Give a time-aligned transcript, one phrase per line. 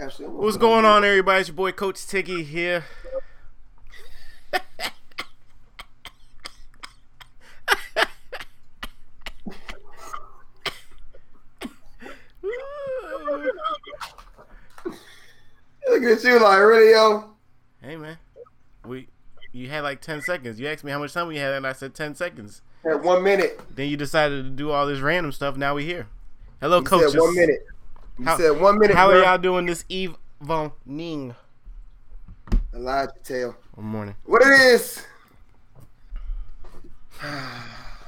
[0.00, 0.38] Absolutely.
[0.38, 1.40] What's going on, everybody?
[1.40, 2.84] It's your boy Coach Tiggy here.
[15.88, 17.30] Look at you, like really, yo.
[17.82, 18.18] Hey man,
[18.86, 19.08] we
[19.52, 20.60] you had like ten seconds.
[20.60, 22.62] You asked me how much time we had, and I said ten seconds.
[22.84, 23.60] At one minute.
[23.74, 25.56] Then you decided to do all this random stuff.
[25.56, 26.06] Now we here.
[26.60, 27.16] Hello, You coaches.
[27.16, 27.66] one minute.
[28.18, 28.96] You How- said one minute.
[28.96, 31.34] How are y'all doing this evening?
[32.74, 33.56] Elijah Tail.
[33.74, 35.02] Good morning, What it is?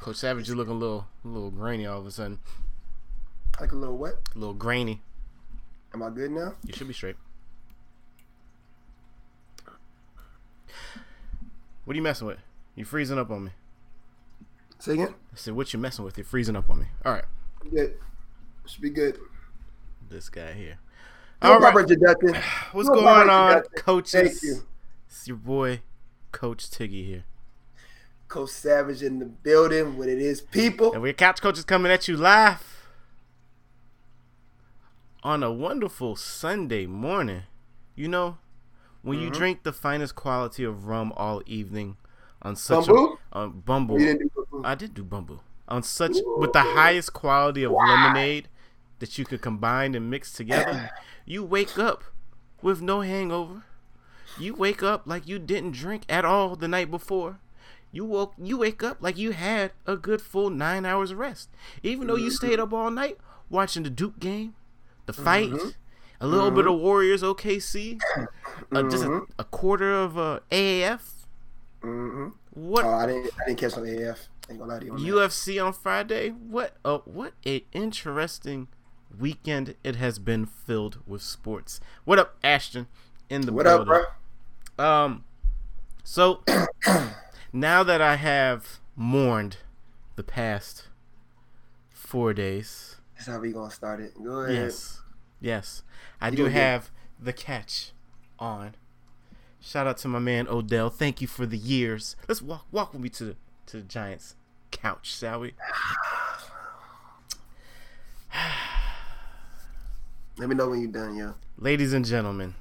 [0.01, 0.49] Coach Savage.
[0.49, 2.39] You looking a little, a little grainy all of a sudden.
[3.61, 4.15] Like a little what?
[4.35, 5.03] A little grainy.
[5.95, 6.55] Am I good now?
[6.65, 7.17] You should be straight.
[11.85, 12.39] What are you messing with?
[12.77, 13.51] You freezing up on me.
[14.79, 15.15] Say again.
[15.33, 16.17] I said, what you messing with?
[16.17, 16.87] You're freezing up on me.
[17.05, 17.25] All right.
[17.71, 17.95] Good.
[18.67, 19.19] Should be good.
[20.11, 20.79] This guy here.
[21.41, 21.75] All right.
[21.77, 22.35] introduction.
[22.73, 23.83] What's going proper on, introduction.
[23.85, 24.13] coaches?
[24.13, 24.63] Thank you.
[25.09, 25.83] It's your boy,
[26.33, 27.25] Coach Tiggy here.
[28.27, 29.97] Coach Savage in the building.
[29.97, 30.93] What it is, people.
[30.93, 32.89] And we're Couch Coaches coming at you live
[35.23, 37.43] on a wonderful Sunday morning.
[37.95, 38.39] You know,
[39.03, 39.35] when you Mhm.
[39.35, 41.97] drink the finest quality of rum all evening
[42.43, 43.17] on such Bumbu?
[43.33, 44.01] a on Bumble.
[44.01, 44.63] You didn't do boo-boo.
[44.65, 48.49] I did do Bumble on such with the highest quality of lemonade
[49.01, 50.91] that you could combine and mix together.
[51.27, 52.05] you wake up
[52.63, 53.65] with no hangover.
[54.39, 57.41] You wake up like you didn't drink at all the night before.
[57.93, 61.49] You woke you wake up like you had a good full nine hours of rest.
[61.83, 64.55] Even though you stayed up all night watching the Duke game,
[65.07, 65.75] the fight, Mhm.
[66.21, 67.99] a little bit of Warriors OKC,
[68.73, 69.27] uh, just a, Mhm.
[69.41, 71.27] a quarter of uh, AAF.
[71.83, 72.29] Mm-hmm.
[72.55, 73.31] What Oh, I didn't.
[73.41, 74.29] I didn't catch on the AF.
[74.49, 74.93] Ain't gonna lie to you.
[74.93, 75.05] On that.
[75.09, 76.29] UFC on Friday.
[76.31, 78.69] What a what a interesting
[79.19, 81.81] weekend it has been filled with sports.
[82.05, 82.87] What up, Ashton?
[83.29, 84.05] In the What up, bro?
[84.79, 85.25] Um,
[86.05, 86.43] so
[87.53, 89.59] now that I have mourned
[90.17, 90.89] the past
[91.91, 94.15] four days, That's how we gonna start it.
[94.23, 94.55] Go ahead.
[94.57, 95.01] yes,
[95.41, 95.83] yes,
[96.21, 97.93] I You do gonna get- have the catch
[98.39, 98.75] on.
[99.61, 100.89] Shout out to my man Odell.
[100.89, 102.17] Thank you for the years.
[102.27, 104.35] Let's walk walk with me to the to the Giants
[104.71, 105.53] couch, shall we?
[110.41, 111.35] Let me know when you're done, yo.
[111.59, 112.55] Ladies and gentlemen,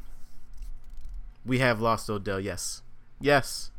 [1.46, 2.38] we have lost Odell.
[2.38, 2.82] Yes.
[3.22, 3.72] Yes.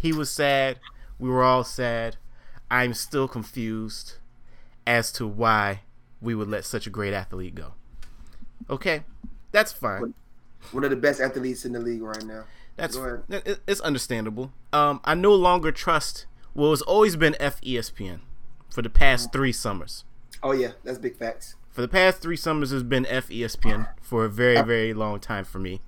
[0.00, 0.78] He was sad.
[1.18, 2.18] We were all sad.
[2.70, 4.18] I'm still confused
[4.86, 5.80] as to why
[6.20, 7.72] we would let such a great athlete go.
[8.70, 9.02] Okay.
[9.50, 10.14] That's fine.
[10.70, 12.44] One of the best athletes in the league right now.
[12.76, 12.96] That's
[13.66, 14.52] it's understandable.
[14.72, 18.20] Um I no longer trust well it's always been FESPN
[18.70, 20.04] for the past 3 summers.
[20.44, 21.56] Oh yeah, that's big facts.
[21.76, 25.58] For the past 3 summers has been FESPN for a very very long time for
[25.58, 25.82] me.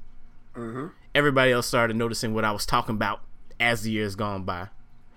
[0.54, 0.88] Mm-hmm.
[1.14, 3.22] everybody else started noticing what I was talking about
[3.58, 4.68] as the years gone by.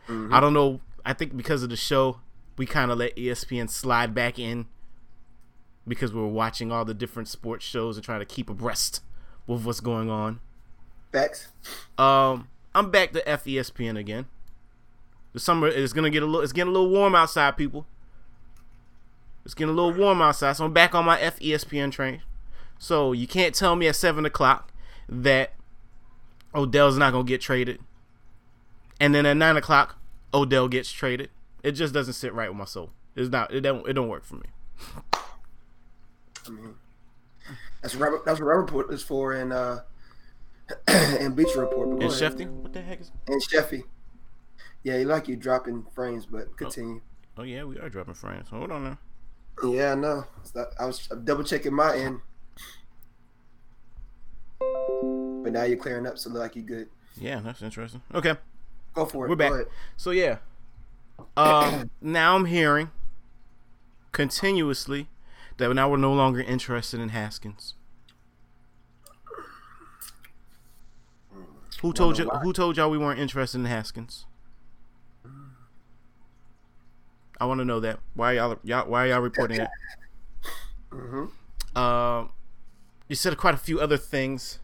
[0.07, 0.31] Mhm.
[0.31, 0.79] I don't know.
[1.03, 2.21] I think because of the show,
[2.57, 4.67] we kind of let ESPN slide back in
[5.85, 9.01] because we were watching all the different sports shows and trying to keep abreast
[9.45, 10.39] with what's going on.
[11.11, 11.49] Facts.
[11.97, 14.25] Um, I'm back to FESPN again.
[15.33, 16.41] The summer is gonna get a little.
[16.41, 17.85] It's getting a little warm outside, people.
[19.44, 22.22] It's getting a little warm outside, so I'm back on my FESPN train.
[22.78, 24.72] So you can't tell me at seven o'clock
[25.09, 25.53] that
[26.53, 27.80] Odell's not gonna get traded,
[29.00, 29.97] and then at nine o'clock
[30.34, 31.30] Odell gets traded.
[31.63, 32.91] It just doesn't sit right with my soul.
[33.16, 33.53] It's not.
[33.53, 33.88] It don't.
[33.88, 34.47] It don't work for me.
[36.47, 36.75] I mean,
[37.81, 39.81] that's what Robert, that's what Robert Report is for, and uh,
[40.88, 41.90] and Bleacher Report.
[41.90, 42.13] And ahead.
[42.13, 43.12] Shefty, what the heck is?
[43.28, 43.84] and Sheffy.
[44.84, 47.01] Yeah, you like you dropping frames, but continue.
[47.38, 48.50] Oh yeah, we are dropping frames.
[48.50, 48.97] Hold on now.
[49.63, 50.25] Yeah, I know.
[50.56, 52.19] Not- I was double checking my end,
[54.59, 56.89] but now you're clearing up, so look like you're good.
[57.16, 58.01] Yeah, that's interesting.
[58.13, 58.35] Okay.
[58.94, 59.29] Go for it.
[59.29, 59.51] We're back.
[59.97, 60.38] So yeah,
[61.38, 62.91] um, now I'm hearing
[64.12, 65.07] continuously
[65.57, 67.75] that now we're no longer interested in Haskins.
[71.81, 72.30] Who told you?
[72.30, 74.25] Who told y'all we weren't interested in Haskins?
[77.41, 77.99] I want to know that.
[78.13, 78.88] Why y'all, y'all?
[78.88, 79.71] Why are y'all reporting that?
[80.91, 81.77] Mm-hmm.
[81.77, 82.29] Um,
[83.09, 84.59] you said quite a few other things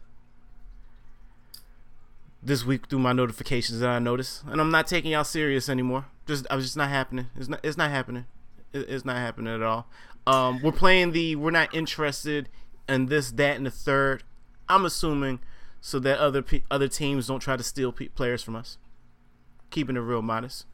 [2.40, 6.06] this week through my notifications that I noticed, and I'm not taking y'all serious anymore.
[6.26, 7.26] Just I was just not happening.
[7.36, 7.60] It's not.
[7.64, 8.26] It's not happening.
[8.72, 9.88] It- It's not happening at all.
[10.24, 11.34] Um, we're playing the.
[11.34, 12.48] We're not interested
[12.88, 14.22] in this, that, and the third.
[14.68, 15.40] I'm assuming
[15.80, 18.78] so that other pe- other teams don't try to steal pe- players from us.
[19.70, 20.64] Keeping it real modest.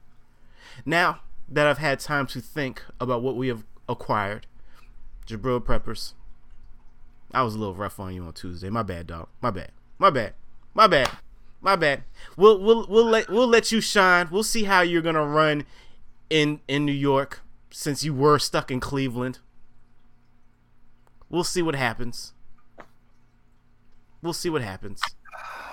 [0.84, 4.46] Now that I've had time to think about what we have acquired,
[5.26, 6.14] Jabril Peppers,
[7.34, 8.70] I was a little rough on you on Tuesday.
[8.70, 9.28] My bad, dog.
[9.42, 9.72] My bad.
[9.98, 10.34] My bad.
[10.72, 11.10] My bad.
[11.60, 12.04] My bad.
[12.36, 14.28] We'll we'll we'll let we'll let you shine.
[14.30, 15.64] We'll see how you're gonna run
[16.30, 19.40] in in New York since you were stuck in Cleveland.
[21.28, 22.34] We'll see what happens.
[24.22, 25.00] We'll see what happens.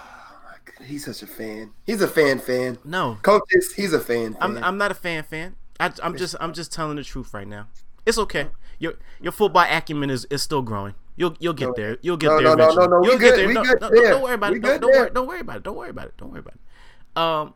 [0.85, 1.71] He's such a fan.
[1.85, 2.79] He's a fan fan.
[2.83, 4.33] No, Coach is he's a fan.
[4.33, 4.41] fan.
[4.41, 5.55] I'm I'm not a fan fan.
[5.81, 7.67] I, I'm just I'm just telling the truth right now.
[8.05, 8.47] It's okay.
[8.79, 10.93] Your your football acumen is, is still growing.
[11.15, 11.97] You'll you'll get there.
[12.01, 12.87] You'll get No, there no, no, eventually.
[12.87, 13.29] no, no, we You'll good.
[13.29, 13.47] get there.
[13.47, 14.09] We No, good no, there.
[14.11, 14.61] Don't worry about We it.
[14.63, 15.09] Don't, don't worry.
[15.11, 15.63] Don't worry about it.
[15.63, 16.17] Don't worry about it.
[16.17, 17.21] Don't worry about it.
[17.21, 17.53] Um,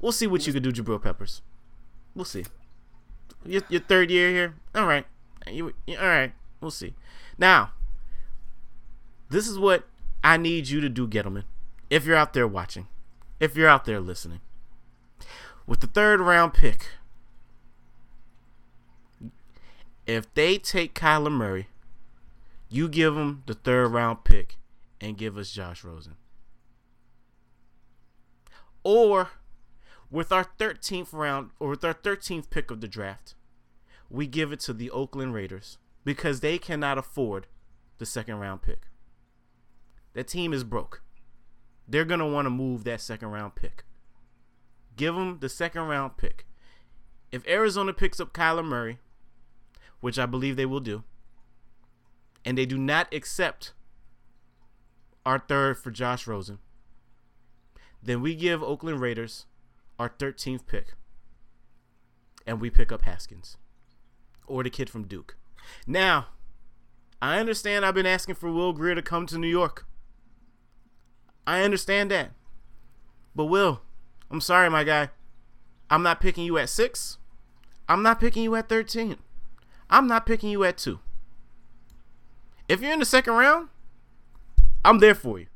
[0.00, 1.42] we'll see what you can do, Jabril Peppers.
[2.14, 2.44] We'll see.
[3.44, 4.54] Your, your third year here.
[4.74, 5.06] All right.
[5.50, 6.32] You, you- all right.
[6.60, 6.94] We'll see.
[7.38, 7.72] Now,
[9.30, 9.84] this is what
[10.22, 11.44] I need you to do, Gettleman.
[11.90, 12.86] If you're out there watching,
[13.40, 14.40] if you're out there listening,
[15.66, 16.86] with the third round pick,
[20.06, 21.68] if they take Kyler Murray,
[22.68, 24.56] you give them the third round pick
[25.00, 26.16] and give us Josh Rosen.
[28.82, 29.30] Or
[30.10, 33.34] with our 13th round or with our 13th pick of the draft,
[34.10, 37.46] we give it to the Oakland Raiders because they cannot afford
[37.98, 38.88] the second round pick.
[40.14, 41.02] That team is broke.
[41.88, 43.84] They're going to want to move that second round pick.
[44.96, 46.46] Give them the second round pick.
[47.30, 48.98] If Arizona picks up Kyler Murray,
[50.02, 51.04] which I believe they will do,
[52.44, 53.72] and they do not accept
[55.24, 56.58] our third for Josh Rosen,
[58.02, 59.46] then we give Oakland Raiders
[59.98, 60.94] our 13th pick
[62.44, 63.56] and we pick up Haskins
[64.48, 65.36] or the kid from Duke.
[65.86, 66.26] Now,
[67.20, 69.86] I understand I've been asking for Will Grier to come to New York.
[71.46, 72.32] I understand that.
[73.36, 73.82] But Will,
[74.32, 75.10] I'm sorry, my guy.
[75.88, 77.18] I'm not picking you at six.
[77.88, 79.18] I'm not picking you at 13.
[79.92, 81.00] I'm not picking you at two.
[82.66, 83.68] If you're in the second round,
[84.82, 85.48] I'm there for you.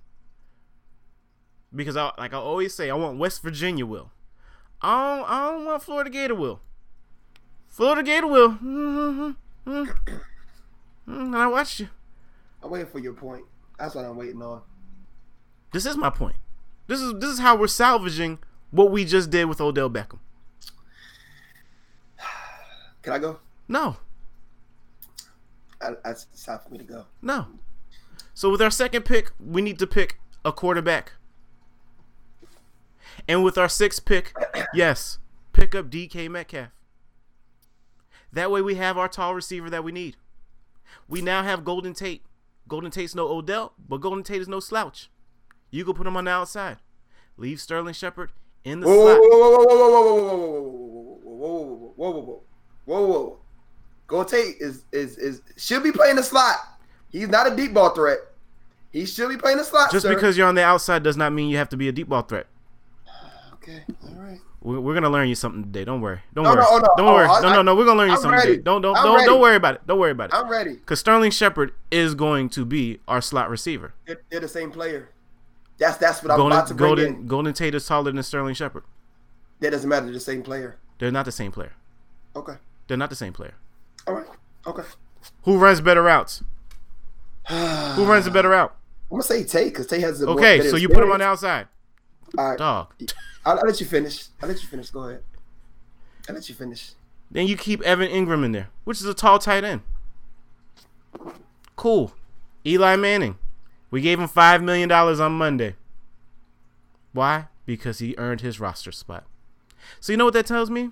[1.75, 4.11] Because I like I always say, I want West Virginia will.
[4.83, 6.61] I don't, I don't want Florida Gator will.
[7.67, 8.51] Florida Gator will.
[8.51, 9.31] Mm-hmm.
[9.71, 10.21] Mm-hmm.
[11.11, 11.89] And I watched you.
[12.63, 13.45] I'm waiting for your point.
[13.79, 14.61] That's what I'm waiting on.
[15.73, 16.37] This is my point.
[16.89, 18.39] This is this is how we're salvaging
[18.71, 20.19] what we just did with Odell Beckham.
[23.01, 23.39] Can I go?
[23.67, 23.97] No,
[25.81, 27.05] I, that's it's time for me to go.
[27.23, 27.47] no.
[28.35, 31.13] So with our second pick, we need to pick a quarterback.
[33.27, 34.35] And with our sixth pick,
[34.75, 35.19] yes,
[35.55, 36.69] pick up DK Metcalf.
[38.33, 40.17] That way we have our tall receiver that we need.
[41.09, 42.23] We now have Golden Tate.
[42.69, 45.09] Golden Tate's no Odell, but Golden Tate is no slouch.
[45.71, 46.77] You can put him on the outside.
[47.39, 48.33] Leave Sterling Shepard
[48.65, 49.19] in the Whoa, slot.
[49.21, 50.53] whoa, whoa, whoa, whoa, whoa, whoa, whoa,
[51.33, 52.43] whoa, whoa, whoa, whoa, whoa, whoa,
[52.85, 53.39] whoa, whoa, whoa.
[54.07, 56.57] Go Tate is is is should be playing the slot.
[57.11, 58.19] He's not a deep ball threat.
[58.93, 59.91] He should be playing the slot.
[59.91, 60.15] Just sir.
[60.15, 62.23] because you're on the outside does not mean you have to be a deep ball
[62.23, 62.47] threat.
[63.55, 64.39] Okay, all right.
[64.63, 65.85] We're, we're gonna learn you something today.
[65.85, 66.21] Don't worry.
[66.35, 66.61] Don't No, worry.
[66.61, 66.89] no, oh, no.
[66.97, 67.27] Don't Oh, worry.
[67.27, 67.75] I- no, no, no.
[67.77, 68.51] We're gonna learn you I'm something ready.
[68.53, 68.63] today.
[68.63, 69.27] Don't don't I'm don't ready.
[69.27, 69.87] don't worry about it.
[69.87, 70.35] Don't worry about it.
[70.35, 70.75] I'm ready.
[70.75, 73.93] Because Sterling Shepard is going to be our slot receiver.
[74.07, 75.11] They're, they're the same player.
[75.79, 77.27] That's that's what I'm about to Golden bring Golden in.
[77.29, 78.85] Golden Tate is taller than Sterling Shepard.
[79.61, 80.07] That doesn't matter.
[80.07, 80.77] They're the same player.
[80.99, 81.73] They're not the same player.
[82.35, 82.55] Okay.
[82.89, 83.55] They're not the same player.
[84.07, 84.27] All right.
[84.67, 84.83] Okay.
[85.43, 86.43] Who runs better routes?
[87.49, 88.75] Who runs the better route?
[89.11, 91.27] I'm gonna say Tay because Tay has the Okay, so you put him on the
[91.27, 91.69] outside.
[92.37, 92.59] All right.
[92.59, 92.93] Dog.
[93.45, 94.27] I'll, I'll let you finish.
[94.43, 94.91] I'll let you finish.
[94.91, 95.23] Go ahead.
[96.29, 96.93] I'll let you finish.
[97.31, 99.83] Then you keep Evan Engram in there, which is a tall tight end.
[101.77, 102.13] Cool.
[102.65, 103.39] Eli Manning.
[103.91, 105.77] We gave him $5 million on Monday.
[107.13, 107.47] Why?
[107.65, 109.25] Because he earned his roster spot.
[110.01, 110.91] So you know what that tells me?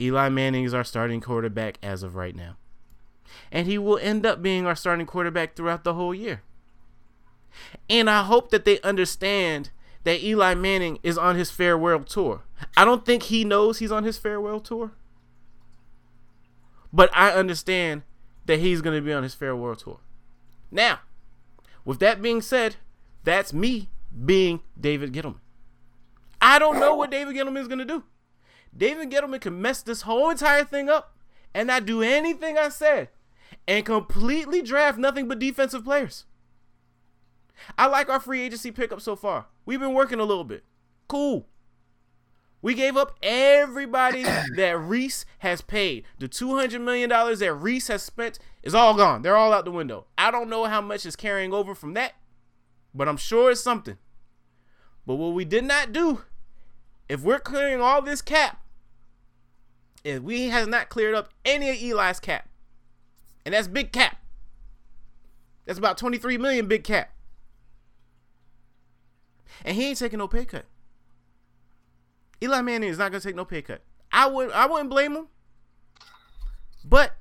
[0.00, 2.56] Eli Manning is our starting quarterback as of right now.
[3.50, 6.42] And he will end up being our starting quarterback throughout the whole year.
[7.90, 9.70] And I hope that they understand
[10.04, 12.42] that Eli Manning is on his farewell tour.
[12.76, 14.92] I don't think he knows he's on his farewell tour.
[16.92, 18.02] But I understand
[18.46, 20.00] that he's going to be on his farewell tour.
[20.70, 21.00] Now,
[21.84, 22.76] with that being said,
[23.24, 23.88] that's me
[24.24, 25.40] being David Gettleman.
[26.40, 28.04] I don't know what David Gettleman is going to do.
[28.76, 31.16] David Gettleman can mess this whole entire thing up
[31.54, 33.08] and not do anything I said
[33.66, 36.24] and completely draft nothing but defensive players.
[37.76, 39.46] I like our free agency pickup so far.
[39.66, 40.64] We've been working a little bit.
[41.08, 41.46] Cool.
[42.60, 44.22] We gave up everybody
[44.56, 46.04] that Reese has paid.
[46.18, 49.22] The $200 million that Reese has spent is all gone.
[49.22, 50.06] They're all out the window.
[50.16, 52.14] I don't know how much is carrying over from that,
[52.94, 53.98] but I'm sure it's something.
[55.06, 56.22] But what we did not do,
[57.08, 58.62] if we're clearing all this cap,
[60.04, 62.48] if we has not cleared up any of Eli's cap,
[63.44, 64.18] and that's big cap.
[65.64, 67.12] That's about 23 million big cap.
[69.64, 70.66] And he ain't taking no pay cut.
[72.42, 73.82] Eli Manning is not gonna take no pay cut.
[74.12, 75.28] I would I wouldn't blame him.
[76.84, 77.16] But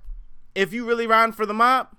[0.54, 1.90] if you really riding for the mob,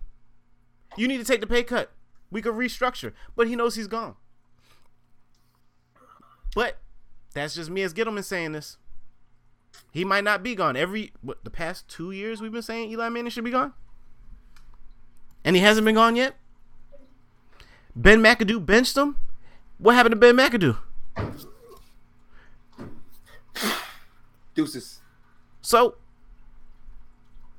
[0.96, 1.92] you need to take the pay cut.
[2.30, 3.12] We could restructure.
[3.36, 4.14] But he knows he's gone.
[6.54, 6.78] But
[7.34, 8.76] that's just me as Gettleman saying this.
[9.92, 10.76] He might not be gone.
[10.76, 13.72] Every what the past two years we've been saying Eli Manning should be gone.
[15.44, 16.34] And he hasn't been gone yet.
[17.94, 19.16] Ben McAdoo benched him.
[19.78, 20.76] What happened to Ben McAdoo?
[24.54, 25.00] Deuces.
[25.60, 25.96] So,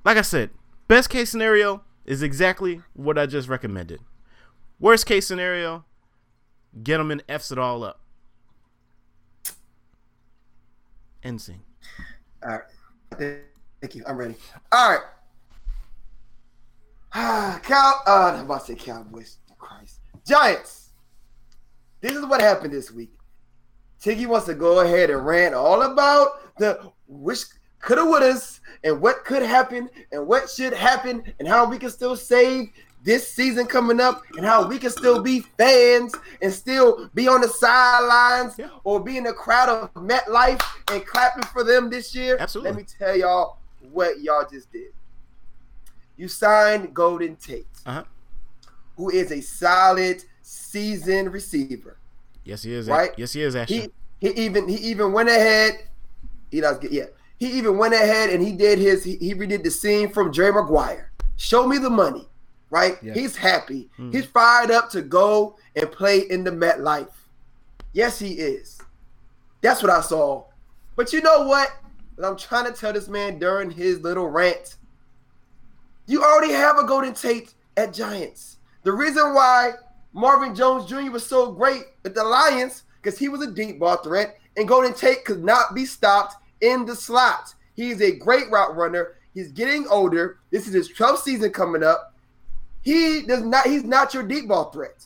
[0.04, 0.50] like I said,
[0.88, 4.02] best case scenario is exactly what I just recommended.
[4.80, 5.86] Worst case scenario,
[6.82, 7.99] Gettleman F's it all up.
[11.24, 11.62] End scene.
[12.44, 13.40] All right.
[13.82, 14.04] Thank you.
[14.08, 14.36] I'm ready.
[14.72, 15.02] All right.
[17.64, 17.94] Cow.
[18.08, 19.38] Uh, I'm about to say Cowboys.
[19.58, 20.00] Christ.
[20.26, 20.92] Giants.
[22.02, 23.12] This is what happened this week.
[24.02, 27.44] Tiggy wants to go ahead and rant all about the wish
[27.82, 32.16] coulda wouldas and what could happen and what should happen and how we can still
[32.16, 32.70] save
[33.04, 37.42] this season coming up and how we can still be fans and still be on
[37.42, 38.70] the sidelines Yeah.
[38.84, 42.36] or be in the crowd of MetLife and clapping for them this year.
[42.40, 42.72] Absolutely.
[42.72, 43.58] Let me tell y'all
[43.92, 44.92] what y'all just did.
[46.18, 48.04] You signed Golden Tate, Uh huh.
[48.98, 51.98] who is a solid seasoned receiver.
[52.44, 52.88] Yes, he is.
[52.88, 53.12] Right?
[53.18, 53.56] Yes, he is.
[53.56, 55.84] Actually, He he even he even went ahead.
[56.52, 57.06] He does get yeah.
[57.38, 60.52] He even went ahead and he did his he, he redid the scene from Jerry
[60.52, 61.12] Maguire.
[61.38, 62.28] Show me the money,
[62.70, 62.98] right?
[63.02, 63.14] Yeah.
[63.14, 63.90] He's happy.
[64.00, 64.14] Mhm.
[64.14, 67.12] He's fired up to go and play in the MetLife.
[67.94, 68.80] Yes, he is.
[69.62, 70.46] That's what I saw.
[70.96, 71.72] But you know what?
[72.18, 74.76] And I'm trying to tell this man during his little rant.
[76.06, 78.58] You already have a Golden Tate at Giants.
[78.84, 79.74] The reason why
[80.14, 81.12] Marvin Jones Jr.
[81.12, 84.94] was so great at the Lions because he was a deep ball threat, and Golden
[84.94, 87.54] Tate could not be stopped in the slot.
[87.76, 89.16] He's a great route runner.
[89.34, 90.40] He's getting older.
[90.52, 92.09] This is his 12th season coming up.
[92.90, 93.66] He does not.
[93.68, 95.06] He's not your deep ball threat.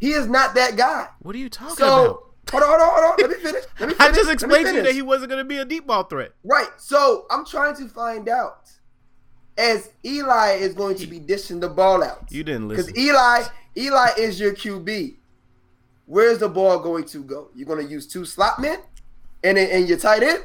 [0.00, 1.08] He is not that guy.
[1.20, 2.22] what are you talking So about?
[2.50, 3.16] hold on, hold on, hold on.
[3.18, 3.64] Let me finish.
[3.78, 4.00] Let me finish.
[4.00, 6.32] I just explained to you that he wasn't going to be a deep ball threat.
[6.44, 6.68] Right.
[6.78, 8.70] So I'm trying to find out
[9.56, 12.26] as Eli is going to be dishing the ball out.
[12.30, 12.86] You didn't listen.
[12.86, 12.98] Because.
[13.04, 13.42] Eli,
[13.76, 15.16] Eli is your QB.
[16.06, 17.48] Where's the ball going to go?
[17.54, 18.78] You're going to use two slot men
[19.44, 20.44] and and your tight end?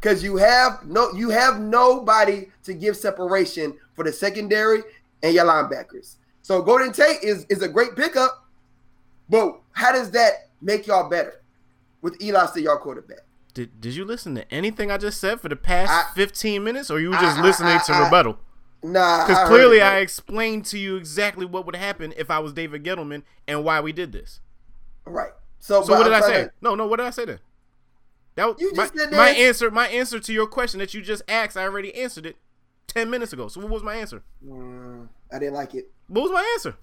[0.00, 4.82] Because you have no you have nobody to give separation for the secondary
[5.22, 6.16] and your linebackers.
[6.42, 8.44] So Golden Tate is is a great pickup,
[9.28, 11.40] but how does that make y'all better
[12.02, 13.20] with Eli still your quarterback?
[13.52, 16.90] Did, did you listen to anything I just said for the past I- 15 minutes,
[16.90, 18.38] or you were just I- listening to I- I- rebuttal?
[18.82, 22.52] Nah, Because clearly it, I explained to you exactly what would happen if I was
[22.54, 24.40] David Gettleman and why we did this.
[25.04, 25.32] right.
[25.58, 26.44] So, So what did I say?
[26.44, 26.86] to- No, no.
[26.86, 27.40] What did I say then?
[28.36, 29.70] That was You my, my answer.
[29.70, 31.54] My answer to your question that you just asked.
[31.58, 32.36] I already answered it
[32.92, 33.48] ten minutes ago.
[33.48, 34.22] So what was my answer?
[34.46, 35.90] Mm, I didn't like it.
[36.08, 36.76] What was my answer?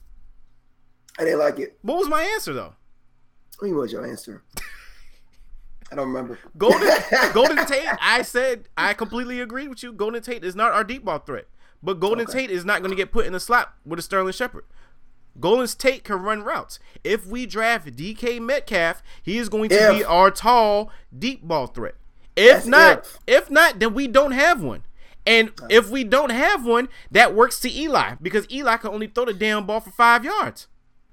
[1.19, 1.77] I didn't like it.
[1.81, 2.75] What was my answer though?
[3.59, 4.43] What was your answer?
[5.91, 6.37] I don't remember.
[6.57, 6.89] Golden
[7.33, 7.87] Golden Tate.
[8.01, 9.91] I said I completely agree with you.
[9.93, 11.45] Golden Tate is not our deep ball threat,
[11.81, 12.41] but Golden Okay.
[12.41, 14.65] Tate is not going to get put in the slot with a Sterling Shepard.
[15.39, 16.79] Golden Tate can run routes.
[17.03, 19.97] If we draft DK Metcalf, he is going to If.
[19.97, 21.95] be our tall deep ball threat.
[22.35, 23.17] If That's not, if.
[23.45, 24.83] if not, then we don't have one.
[25.27, 29.25] And if we don't have one, that works to Eli because Eli can only throw
[29.25, 30.67] the damn ball for five yards.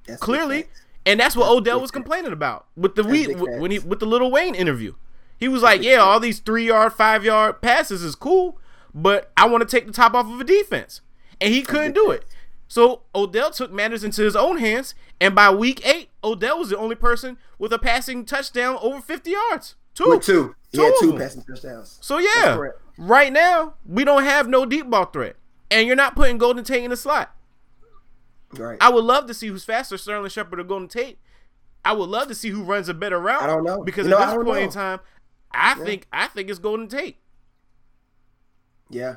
[0.07, 0.67] That's Clearly,
[1.05, 3.99] and that's what Odell big was complaining about with the That's we when he with
[3.99, 4.95] the Little Wayne interview.
[5.37, 8.59] He was like, "Yeah, all these three yard, five yard passes is cool,
[8.95, 11.01] but I want to take the top off of a defense,"
[11.41, 12.25] and he couldn't do it.
[12.69, 16.79] So Odell took matters into his own hands, and by week eight, Odell was the
[16.79, 19.75] only person with a passing touchdown over fifty yards.
[19.95, 20.55] Two, With two.
[20.71, 21.99] He Two had two passing touchdowns.
[22.01, 22.59] So yeah.
[22.99, 25.37] Right now we don't have no deep ball threat,
[25.71, 27.35] and you're not putting Golden Tate in the slot.
[28.53, 28.79] Right.
[28.81, 31.19] I would love to see who's faster, Sterling Shepard or Golden Tate.
[31.85, 33.43] I would love to see who runs a better route.
[33.43, 33.83] I don't know.
[33.83, 35.01] because at I this point in time,
[35.53, 37.19] I think I think it's Golden Tate.
[38.91, 39.17] yeah.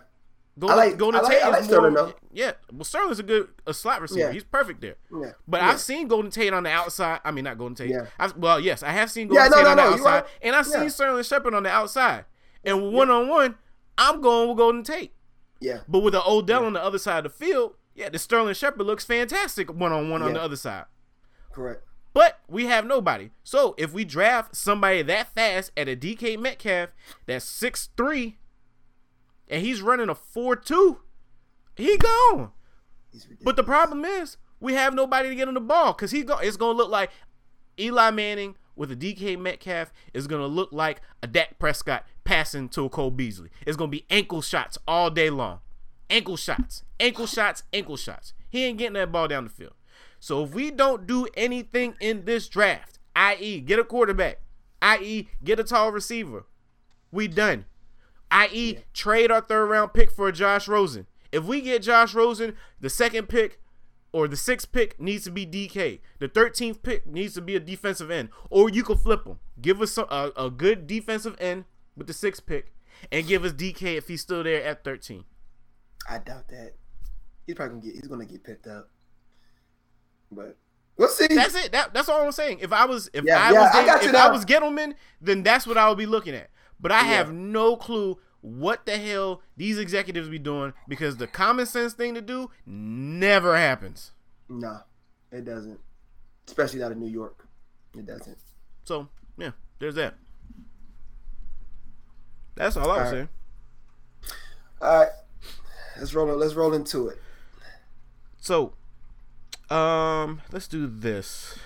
[0.60, 2.06] Golden, like- Golden I like- Tate I like Sterling, more.
[2.08, 2.14] though.
[2.32, 4.22] Yeah, well, Sterling's a good a slot receiver.
[4.22, 4.32] Yeah.
[4.32, 4.96] He's perfect there.
[5.12, 5.34] Yeah.
[5.48, 5.70] But yeah.
[5.70, 7.20] I've seen Golden Tate on the outside.
[7.24, 7.92] I mean, not Golden Tate.
[7.92, 8.08] Yeah.
[8.18, 10.26] I've, well, yes, I have seen Yeah, Golden no, Tate no, on the outside, right.
[10.42, 12.26] and I've seen Sterling Shepard on the outside.
[12.64, 13.56] And one on one,
[13.98, 15.14] I'm going with Golden Tate.
[15.60, 15.80] Yeah.
[15.88, 18.86] But with the Odell on the other side of the field, yeah, the Sterling Shepard
[18.86, 20.86] looks fantastic one on one on the other side.
[21.52, 21.84] Correct.
[22.14, 23.32] But we have nobody.
[23.44, 26.90] So if we draft somebody that fast at a DK Metcalf
[27.26, 28.38] that's six three,
[29.48, 31.00] and he's running a four two,
[31.76, 32.52] he gone.
[33.44, 36.48] But the problem is we have nobody to get on the ball because he's going.
[36.48, 37.12] It's going to look like
[37.80, 42.68] Eli Manning with a DK Metcalf is going to look like a Dak Prescott passing
[42.68, 43.50] to a Cole Beasley.
[43.66, 45.62] It's going to be ankle shots all day long.
[46.10, 48.34] Ankle shots, ankle shots, ankle shots.
[48.50, 49.74] He ain't getting that ball down the field.
[50.20, 54.42] So if we don't do anything in this draft, i.e., get a quarterback,
[54.82, 56.46] i.e., get a tall receiver,
[57.12, 57.66] we done.
[58.30, 58.80] I.e., yeah.
[58.94, 61.08] trade our third round pick for a Josh Rosen.
[61.32, 63.60] If we get Josh Rosen, the second pick
[64.12, 66.00] or the sixth pick needs to be DK.
[66.20, 68.30] The 13th pick needs to be a defensive end.
[68.50, 69.40] Or you can flip him.
[69.62, 71.66] Give us a, a good defensive end
[71.98, 72.74] with the sixth pick
[73.12, 75.26] and give us DK if he's still there at 13.
[76.10, 76.74] I doubt that.
[77.46, 78.90] He's probably gonna get he's gonna get picked up.
[80.32, 80.58] But
[80.98, 81.28] we'll see.
[81.28, 81.72] That's it.
[81.72, 82.60] That, that's all I'm saying.
[82.62, 85.66] If I was if yeah, I yeah, was I if I was Gettleman, then that's
[85.66, 86.50] what I would be looking at.
[86.80, 87.16] But I yeah.
[87.16, 92.14] have no clue what the hell these executives be doing because the common sense thing
[92.14, 94.12] to do never happens.
[94.50, 94.80] No,
[95.32, 95.80] it doesn't.
[96.48, 97.48] Especially out of New York.
[97.98, 98.38] It doesn't.
[98.84, 100.16] So, yeah, there's that.
[102.58, 103.30] That's all I was saying.
[104.82, 105.10] All right.
[105.98, 107.20] Let's roll let's roll into it.
[108.40, 108.74] So,
[109.70, 111.58] um, let's do this.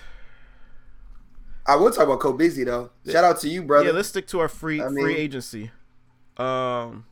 [1.66, 2.90] I will talk about Cole Beasley though.
[3.06, 3.86] Shout out to you, brother.
[3.86, 5.70] Yeah, let's stick to our free I mean, free agency.
[6.36, 7.04] Um,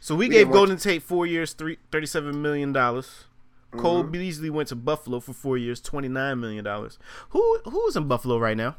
[0.00, 3.24] so we, we gave Golden Tate four years, three thirty-seven million dollars.
[3.70, 3.80] Mm-hmm.
[3.80, 6.98] Cole Beasley went to Buffalo for four years, twenty-nine million dollars.
[7.30, 8.76] Who who's in Buffalo right now?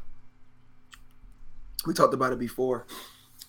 [1.86, 2.86] We talked about it before.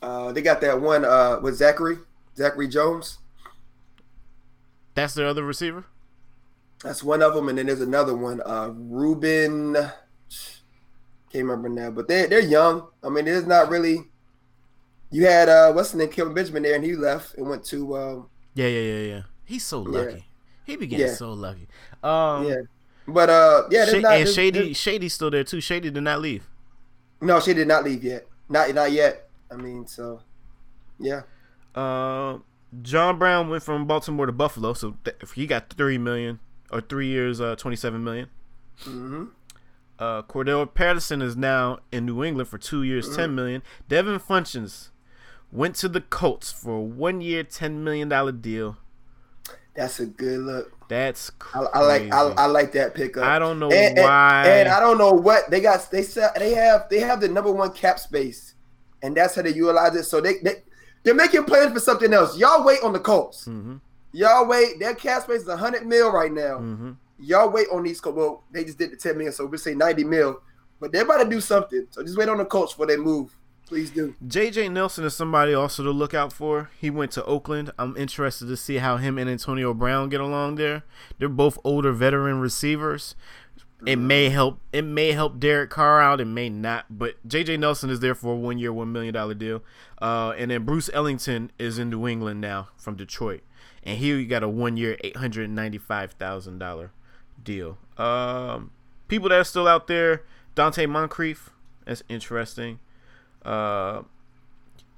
[0.02, 1.98] Uh, they got that one uh, with Zachary,
[2.36, 3.20] Zachary Jones.
[4.96, 5.86] That's their other receiver.
[6.84, 9.74] That's one of them, and then there's another one, uh, Ruben.
[11.32, 12.88] Can't remember now, but they they're young.
[13.04, 14.12] I mean, it's not really
[15.12, 17.98] you had uh, what's the name, Kelvin Benjamin there, and he left and went to.
[17.98, 19.22] Um, yeah, yeah, yeah, yeah.
[19.44, 20.16] He's so lucky.
[20.16, 20.22] Yeah.
[20.64, 21.14] He began yeah.
[21.14, 21.68] so lucky.
[22.02, 22.62] Um, yeah,
[23.08, 25.60] but uh, yeah, Sh- not, and Shady, Shady's still there too.
[25.60, 26.48] Shady did not leave.
[27.20, 28.26] No, she did not leave yet.
[28.48, 29.28] Not not yet.
[29.52, 30.22] I mean, so
[31.00, 31.22] yeah.
[31.76, 32.40] Uh,
[32.82, 36.40] John Brown went from Baltimore to Buffalo, so th- he got three million
[36.72, 38.30] or three years, uh, twenty-seven million.
[38.84, 39.26] Mm-hmm.
[40.00, 43.16] Uh, Cordarrelle Patterson is now in New England for two years, mm-hmm.
[43.16, 43.64] ten million.
[43.88, 44.90] Devin Funchess
[45.52, 48.78] went to the Colts for a one year, ten million dollar deal.
[49.76, 50.90] That's a good look.
[50.90, 51.68] That's crazy.
[51.74, 53.24] I, I like I, I, like that pickup.
[53.24, 55.90] I don't know and, why, and, and, I don't know what they got.
[55.90, 58.51] They sell, they have they have the number one cap space,
[59.02, 60.04] and that's how they utilize it.
[60.04, 60.64] So they they
[61.04, 62.38] they're making plans for something else.
[62.38, 63.46] Y'all wait on the Colts.
[63.46, 63.78] Mm-hmm.
[64.14, 64.80] Y'all wait.
[64.80, 66.60] Their cap space is hundred mil right now.
[66.60, 66.92] Mm-hmm.
[67.20, 68.02] Y'all wait on these.
[68.04, 70.42] Well, they just did the ten million, so we say ninety mil.
[70.80, 71.88] But they're about to do something.
[71.92, 73.36] So just wait on the Colts before they move.
[73.68, 74.14] Please do.
[74.28, 76.70] JJ Nelson is somebody also to look out for.
[76.78, 77.72] He went to Oakland.
[77.80, 80.84] I'm interested to see how him and Antonio Brown get along there.
[81.20, 83.16] They're both older veteran receivers.
[83.86, 84.60] It may help.
[84.72, 86.22] It may help Derek Carr out.
[86.22, 86.86] It may not.
[86.90, 89.64] But JJ Nelson is there for a one year, one million dollar deal.
[90.02, 93.42] Uh, and then Bruce Ellington is in New England now from Detroit,
[93.84, 96.92] and he got a one year, eight hundred ninety five thousand dollar
[97.44, 97.78] deal.
[97.98, 98.72] Um,
[99.08, 100.24] people that are still out there,
[100.56, 101.50] Donte Moncrief.
[101.86, 102.80] That's interesting.
[103.44, 104.04] Uh,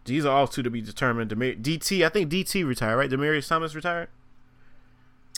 [0.06, 1.32] these are all two to be determined.
[1.32, 3.10] DT, I think DT retired, right?
[3.10, 4.10] Demaryius Thomas retired.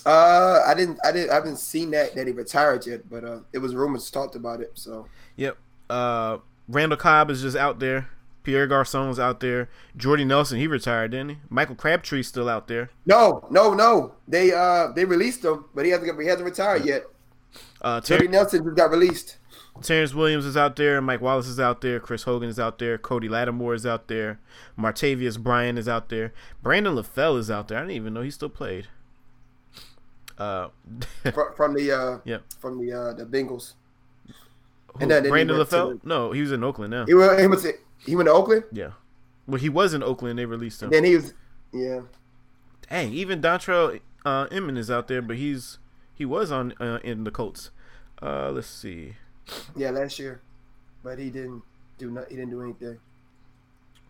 [0.06, 3.40] Uh, I didn't, I didn't, I haven't seen that that he retired yet, but uh,
[3.54, 4.72] it was rumors talked about it.
[4.76, 5.08] So.
[5.36, 5.58] Yep.
[5.90, 6.38] Uh,
[6.68, 8.10] Randall Cobb is just out there.
[8.44, 9.70] Pierre Garcon's out there.
[9.98, 11.38] Jordy Nelson, he retired, didn't he?
[11.50, 12.92] Michael Crabtree's still out there.
[13.06, 14.14] No, no, no.
[14.28, 17.06] They uh they released him, but he hasn't he hasn't retired yet.
[17.82, 19.38] Uh, Ter- Jordy Nelson just got released.
[19.82, 21.02] Terrance Williams is out there.
[21.02, 22.00] Mike Wallace is out there.
[22.00, 22.98] Chris Hogan is out there.
[22.98, 24.40] Cody Latimer is out there.
[24.80, 26.34] Martavis Bryant is out there.
[26.64, 27.80] Brandon LaFell is out there.
[27.80, 28.88] I didn't even know he still played.
[30.38, 30.68] Uh,
[31.34, 33.74] from, from the uh, yeah, from the uh, the Bengals.
[34.98, 36.02] Who, then, Brandon LaFell?
[36.02, 37.06] The, no, he was in Oakland now.
[37.06, 37.66] He went, he, went
[38.06, 38.64] he went to Oakland.
[38.72, 38.92] Yeah,
[39.48, 40.40] well, he was in Oakland.
[40.40, 40.90] They released him.
[40.90, 41.34] Then he was,
[41.72, 42.02] yeah.
[42.90, 45.80] Dang, even Dontrelle uh, Inman is out there, but he's
[46.14, 47.72] he was on uh, in the Colts.
[48.22, 49.16] Uh, let's see.
[49.76, 50.42] Yeah, last year,
[51.04, 51.64] but he didn't
[51.98, 52.30] do not.
[52.30, 53.00] He didn't do anything.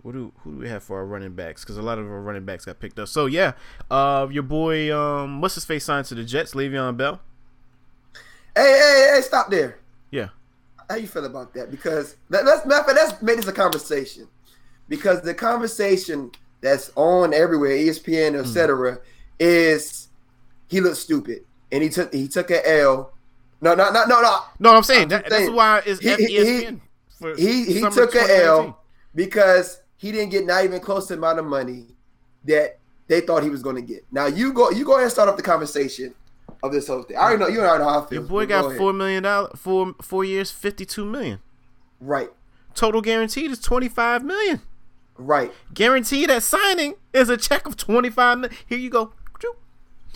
[0.05, 1.63] What do who do we have for our running backs?
[1.63, 3.07] Because a lot of our running backs got picked up.
[3.07, 3.53] So yeah,
[3.89, 7.19] uh, your boy, um, what's his face signed to the Jets, Le'Veon Bell.
[8.55, 9.21] Hey, hey, hey!
[9.21, 9.79] Stop there.
[10.11, 10.27] Yeah.
[10.87, 11.71] How you feel about that?
[11.71, 14.27] Because that, let's let's make this a conversation.
[14.87, 16.29] Because the conversation
[16.61, 19.01] that's on everywhere, ESPN, etc., mm.
[19.39, 20.09] is
[20.67, 23.11] he looks stupid and he took he took an L
[23.59, 24.39] no, no, no, no, no.
[24.59, 26.79] No, I'm saying, I'm that, saying that's why it's he, ESPN.
[27.37, 28.83] He, he, he took an L
[29.15, 31.87] because he didn't get not even close to the amount of money
[32.43, 34.05] that they thought he was going to get.
[34.11, 36.13] Now you go, you go ahead and start off the conversation
[36.61, 37.17] of this whole thing.
[37.17, 38.19] I already know you already know how I feel.
[38.19, 41.39] Your boy but go got four million dollars, four four years, fifty two million.
[41.99, 42.29] Right,
[42.75, 44.61] Total guaranteed is twenty five million.
[45.17, 48.55] right, Guaranteed at signing is a check of twenty five million.
[48.67, 49.13] Here you go.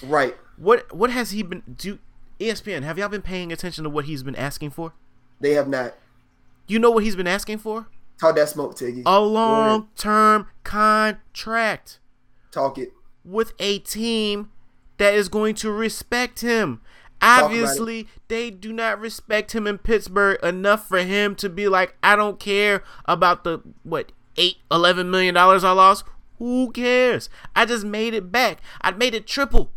[0.04, 0.38] right.
[0.58, 1.98] What what has he been do?
[2.40, 4.94] ESPN, have y'all been paying attention to what he's been asking for?
[5.40, 5.96] They have not.
[6.68, 7.88] You know what he's been asking for?
[8.20, 9.04] Talk that smoke, Tiggy.
[9.06, 12.00] A long term contract
[12.52, 12.92] Talk it.
[13.24, 14.52] with a team
[14.98, 16.82] that is going to respect him.
[17.22, 22.16] Obviously, they do not respect him in Pittsburgh enough for him to be like, I
[22.16, 26.06] don't care about the what eight, eleven million dollars I lost.
[26.38, 27.30] Who cares?
[27.56, 28.62] I just made it back.
[28.82, 29.74] I made it triple.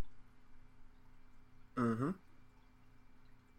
[1.77, 2.11] Mm-hmm.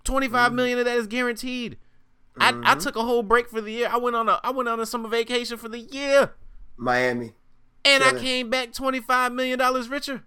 [0.03, 1.77] Twenty-five million of that is guaranteed.
[2.39, 2.79] I, I Mm-hmm.
[2.79, 3.89] took a whole break for the year.
[3.91, 6.33] I went on a I went on a summer vacation for the year.
[6.77, 7.33] Miami.
[7.85, 10.23] And I came back $25 million richer.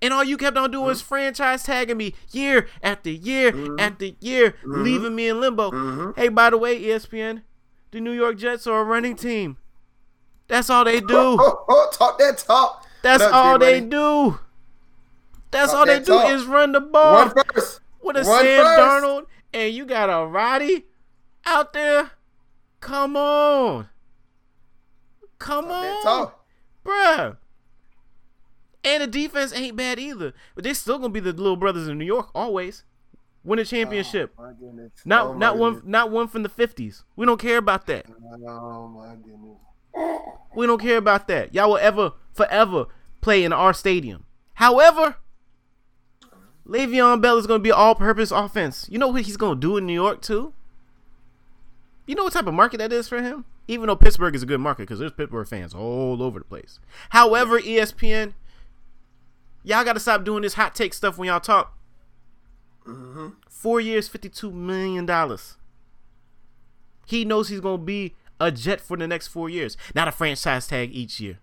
[0.00, 4.54] And all you kept on doing was franchise tagging me year after year after year,
[4.64, 5.70] leaving me in limbo.
[5.70, 6.16] Mhm.
[6.16, 7.42] Hey, by the way, ESPN,
[7.90, 9.56] the New York Jets are a running team.
[10.46, 11.06] That's all they do.
[11.10, 12.86] Oh, oh, talk that talk.
[13.02, 14.38] That's up, all they do.
[15.50, 16.30] That's Talk all they that do talk.
[16.30, 17.80] is run the ball One first.
[18.02, 18.80] with a Run Sam first.
[18.80, 20.84] Darnold, and you got a Roddy
[21.48, 22.10] out there.
[22.80, 23.88] Come on.
[25.38, 26.02] Come on.
[26.02, 26.44] talk.
[26.84, 27.36] Bruh.
[28.84, 30.32] And the defense ain't bad either.
[30.54, 32.84] But they still gonna be the little brothers in New York always.
[33.44, 34.32] Win a championship.
[34.38, 34.52] Oh,
[35.04, 35.90] not Oh, not one goodness.
[35.90, 37.04] not one from the fifties.
[37.16, 38.06] We don't care about that.
[38.46, 39.58] Oh my goodness.
[40.54, 41.54] We don't care about that.
[41.54, 42.86] Y'all will ever forever
[43.20, 44.24] play in our stadium.
[44.54, 45.16] However,
[46.66, 48.86] Le'Veon Bell is gonna be all purpose offense.
[48.90, 50.52] You know what he's gonna do in New York too?
[52.08, 53.44] You know what type of market that is for him?
[53.68, 56.80] Even though Pittsburgh is a good market because there's Pittsburgh fans all over the place.
[57.10, 58.32] However, ESPN,
[59.62, 61.76] y'all got to stop doing this hot take stuff when y'all talk.
[62.86, 63.28] Mm-hmm.
[63.50, 65.56] Four years, fifty-two million dollars.
[67.06, 70.66] He knows he's gonna be a Jet for the next four years, not a franchise
[70.66, 71.38] tag each year.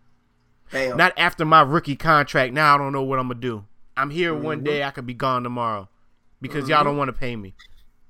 [0.71, 0.97] Bam.
[0.97, 2.54] Not after my rookie contract.
[2.54, 3.65] Now I don't know what I'm gonna do.
[3.95, 4.65] I'm here one Mm-hmm.
[4.65, 4.84] day.
[4.84, 5.88] I could be gone tomorrow
[6.41, 7.54] because y'all don't want to pay me.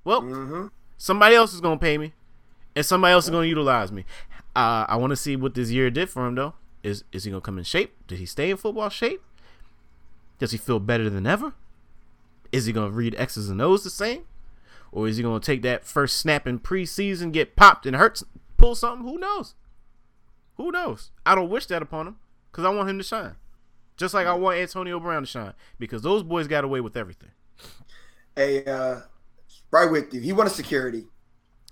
[0.06, 0.68] Well, mm-hmm.
[0.96, 2.14] somebody else is gonna pay me,
[2.76, 4.06] and somebody else is gonna utilize me.
[4.56, 6.54] Uh, I want to see what this year did for him though.
[6.84, 7.96] Is is he gonna come in shape?
[8.08, 9.22] Did he stay in football shape?
[10.40, 11.54] Does he feel better than ever?
[12.52, 14.24] Is he gonna read X's and O's the same,
[14.92, 18.22] or is he gonna take that first snap in preseason, get popped and hurt,
[18.58, 19.08] pull something?
[19.08, 19.56] Who knows?
[20.58, 21.12] Who knows?
[21.26, 22.18] I don't wish that upon him
[22.52, 23.36] because I want him to shine,
[23.98, 27.32] just like I want Antonio Brown to shine because those boys got away with everything.
[28.36, 29.02] Hey, uh,
[29.72, 30.22] right with you.
[30.22, 31.06] He wanted security.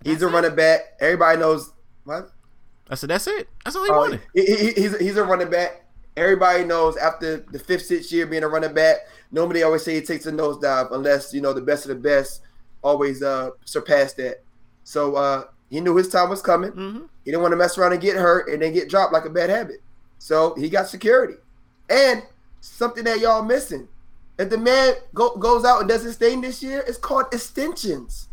[0.04, 0.82] He's That's a running back.
[1.00, 1.72] Everybody knows.
[2.04, 2.30] What?
[2.90, 3.48] I said that's it.
[3.64, 4.22] That's all he Oh, wanted.
[4.34, 5.86] he- he- he's, he's a running back.
[6.18, 8.98] Everybody knows after the fifth, sixth year being a running back,
[9.32, 12.42] nobody always say he takes a nosedive unless, you know, the best of the best
[12.84, 14.44] always uh, surpass that.
[14.84, 16.72] So uh, he knew his time was coming.
[16.72, 19.26] hmm He didn't want to mess around and get hurt and then get dropped like
[19.26, 19.78] a bad habit.
[20.20, 21.36] So he got security.
[21.90, 22.22] And
[22.62, 23.88] something that y'all missing.
[24.38, 28.28] If the man go, goes out and does his thing this year, it's called extensions.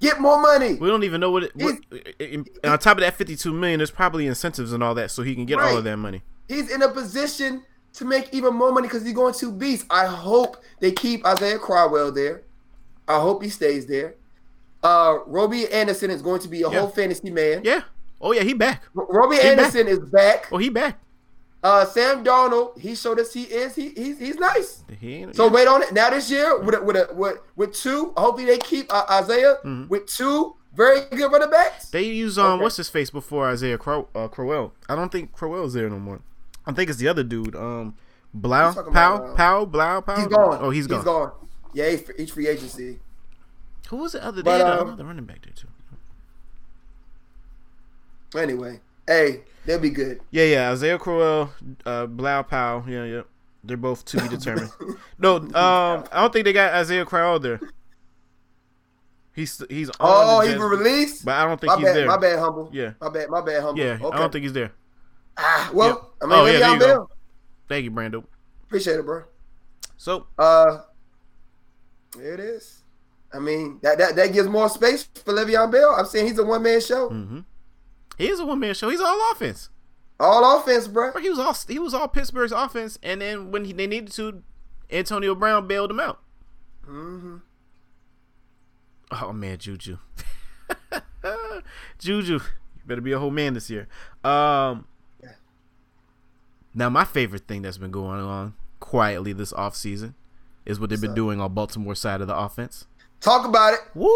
[0.00, 0.74] Get more money.
[0.74, 1.52] We don't even know what it.
[1.56, 1.76] What,
[2.20, 5.34] and on top of that, fifty-two million, there's probably incentives and all that, so he
[5.34, 6.22] can get all of that money.
[6.46, 9.86] He's in a position to make even more money because he's going to beast.
[9.90, 12.42] I hope they keep Isaiah Crowell there.
[13.08, 14.14] I hope he stays there.
[14.84, 16.78] Uh, Robbie Anderson is going to be a Yeah.
[16.80, 17.62] whole fantasy man.
[17.64, 17.82] Yeah.
[18.20, 18.84] Oh yeah, he back.
[18.96, 19.50] R- Robbie He back.
[19.58, 20.46] Anderson is back.
[20.52, 21.00] Oh, he back.
[21.62, 23.74] Uh, Sam Darnold, he showed us he is.
[23.74, 24.84] He, he's he's nice.
[25.00, 25.52] He So yeah.
[25.52, 25.92] wait on it.
[25.92, 29.56] Now this year with a, with a, with with two, hopefully they keep uh, Isaiah
[29.64, 29.88] Mhm.
[29.88, 31.90] with two very good running backs.
[31.90, 32.62] They use um Okay.
[32.62, 34.72] what's his face before Isaiah Crow uh, Crowell.
[34.88, 36.20] I don't think Crowell's there no more.
[36.64, 37.56] I think it's the other dude.
[37.56, 37.96] Um,
[38.32, 40.18] Bilal talking Powell uh, Bilal Powell.
[40.18, 40.58] He's gone.
[40.60, 40.98] Oh, he's gone.
[40.98, 41.32] He's gone.
[41.74, 43.00] Yeah, he's, he's free agency.
[43.88, 44.42] Who was the other?
[44.44, 45.68] But, They had um, another running back there too.
[48.38, 50.20] Anyway, hey, they'll be good.
[50.32, 50.70] Yeah, yeah.
[50.72, 51.50] Isaiah Crowell,
[51.84, 52.84] uh, Bilal Powell.
[52.88, 53.22] Yeah, yeah.
[53.62, 54.70] They're both to be determined.
[55.18, 57.60] no, um, I don't think they got Isaiah Crowell there.
[59.34, 61.24] He's he's on Oh, he been released.
[61.24, 61.96] but I don't think My he's bad.
[61.96, 62.06] there.
[62.06, 62.70] My bad, humble.
[62.72, 62.92] Yeah.
[63.00, 63.28] My bad.
[63.30, 63.78] My bad, humble.
[63.84, 64.06] Yeah, Okay.
[64.16, 64.72] I don't think he's there.
[65.36, 65.96] Ah, well, Yep.
[66.22, 67.08] I mean, Oh, yeah, maybe there I'm you
[67.68, 68.24] Thank you, Brando.
[68.64, 69.24] Appreciate it, bro.
[69.96, 70.78] So Uh,
[72.16, 72.82] there it is.
[73.32, 75.94] I mean, that that, that gives more space for Le'Veon Bell.
[75.96, 77.08] I'm saying he's a one man show.
[77.10, 77.40] hmm
[78.18, 78.90] he is a one man show.
[78.90, 79.70] He's all offense.
[80.20, 81.12] All offense, bro.
[81.20, 84.42] He was all he was all Pittsburgh's offense, and then when he, they needed to,
[84.90, 86.20] Antonio Brown bailed him out.
[86.84, 87.36] Mm-hmm.
[89.12, 89.98] Oh man, Juju,
[91.98, 92.40] Juju, you
[92.84, 93.86] better be a whole man this year.
[94.24, 94.86] Um,
[95.22, 95.30] Yeah.
[96.74, 100.14] Now, my favorite thing that's been going on quietly this offseason
[100.66, 102.86] is what they've been doing on Baltimore side of the offense.
[103.20, 103.80] Talk about it.
[103.94, 104.10] Woo,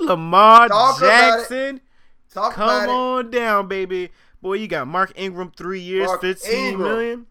[0.00, 1.00] Lamar Talk.
[1.00, 1.80] Jackson.
[2.32, 2.90] Talk Come about it.
[2.92, 4.10] on down, baby.
[4.42, 6.88] Boy, you got Mark Ingram three years, Mark fifteen Ingram.
[6.88, 7.26] million.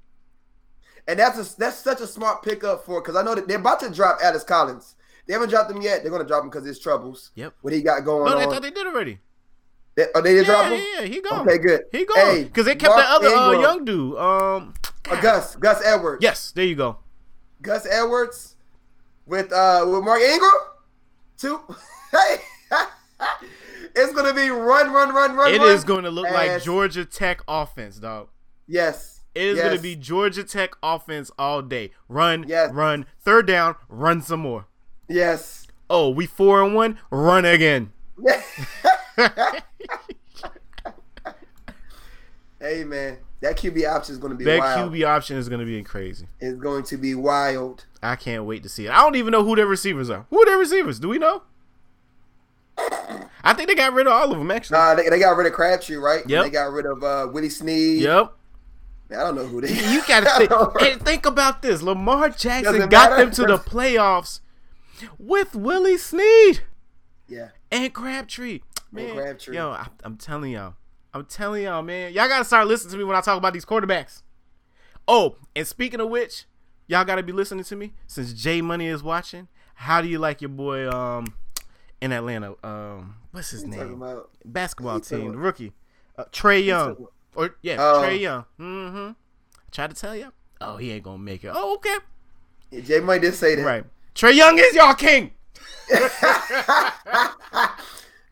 [1.07, 3.79] And that's a, that's such a smart pickup for because I know that they're about
[3.81, 4.95] to drop Alex Collins.
[5.25, 6.01] They haven't dropped him yet.
[6.03, 7.31] They're gonna drop him because his troubles.
[7.36, 7.53] Yep.
[7.62, 8.39] What he got going No, on?
[8.39, 9.19] they thought they did already.
[9.95, 10.86] They- oh, they did drop Yeah, him.
[10.95, 11.47] yeah, he gone.
[11.47, 11.81] Okay, good.
[11.91, 14.17] He gone Hey, because they kept Mark that other uh, young dude.
[14.17, 14.73] Um,
[15.10, 16.21] Uh, Gus Gus Edwards.
[16.23, 16.97] yes, there you go.
[17.62, 18.55] Gus Edwards
[19.25, 20.51] with uh with Mark Ingram.
[21.38, 21.60] Two.
[22.12, 22.38] Hey,
[23.97, 25.53] it's gonna be run, run, run, run.
[25.53, 25.69] It run.
[25.69, 28.29] is going to look like Georgia Tech offense, dog.
[28.67, 29.21] Yes.
[29.33, 29.65] It is yes.
[29.65, 31.91] going to be Georgia Tech offense all day.
[32.10, 32.71] Run, Yes.
[32.71, 34.65] run, third down, run some more.
[35.07, 35.67] Yes.
[35.89, 37.91] Oh, we four and one, run again.
[42.60, 44.62] hey man, that QB option is gonna be wild.
[44.62, 44.91] That wild.
[44.91, 46.27] QB option is going to be crazy.
[46.39, 47.86] It's going to be wild.
[48.01, 48.91] I can't wait to see it.
[48.91, 50.25] I don't even know who their receivers are.
[50.29, 50.99] Who are their receivers?
[50.99, 51.43] Do we know?
[53.47, 54.77] I think they got rid of all of them actually.
[54.77, 56.21] Nah, they, they got rid of Crabtree, right?
[56.21, 56.43] And Yep.
[56.45, 58.01] They got rid of uh, Willie Snead.
[58.01, 58.33] Yep.
[59.10, 59.69] Man, I don't know who they.
[59.91, 60.81] You got to think.
[60.81, 61.81] and think about this.
[61.81, 63.23] Lamar Jackson Doesn't got matter.
[63.25, 64.41] them to the playoffs
[65.17, 66.62] with Willie Snead
[67.27, 67.49] yeah.
[67.71, 68.60] and Crabtree.
[68.91, 69.55] Man, Crabtree.
[69.55, 70.73] yo, I, I'm telling y'all,
[71.13, 73.65] I'm telling y'all, man, y'all gotta start listening to me when I talk about these
[73.65, 74.23] quarterbacks.
[75.07, 76.45] Oh, and speaking of which,
[76.88, 79.47] y'all gotta be listening to me since Jay Money is watching.
[79.75, 81.33] How do you like your boy um
[82.01, 82.55] in Atlanta?
[82.63, 84.04] Um, what's his What name?
[84.45, 85.71] Basketball team, the rookie,
[86.17, 88.02] uh, Trae Young, or yeah, Oh.
[88.04, 88.45] Trae Young.
[88.60, 89.12] Mm-hmm.
[89.71, 90.34] Tried to tell you.
[90.60, 91.52] Oh, he ain't gonna make it.
[91.54, 91.97] Oh, okay.
[92.71, 93.63] Yeah, Jay might just say that.
[93.63, 93.84] Right.
[94.15, 95.34] Trae Young is y'all king.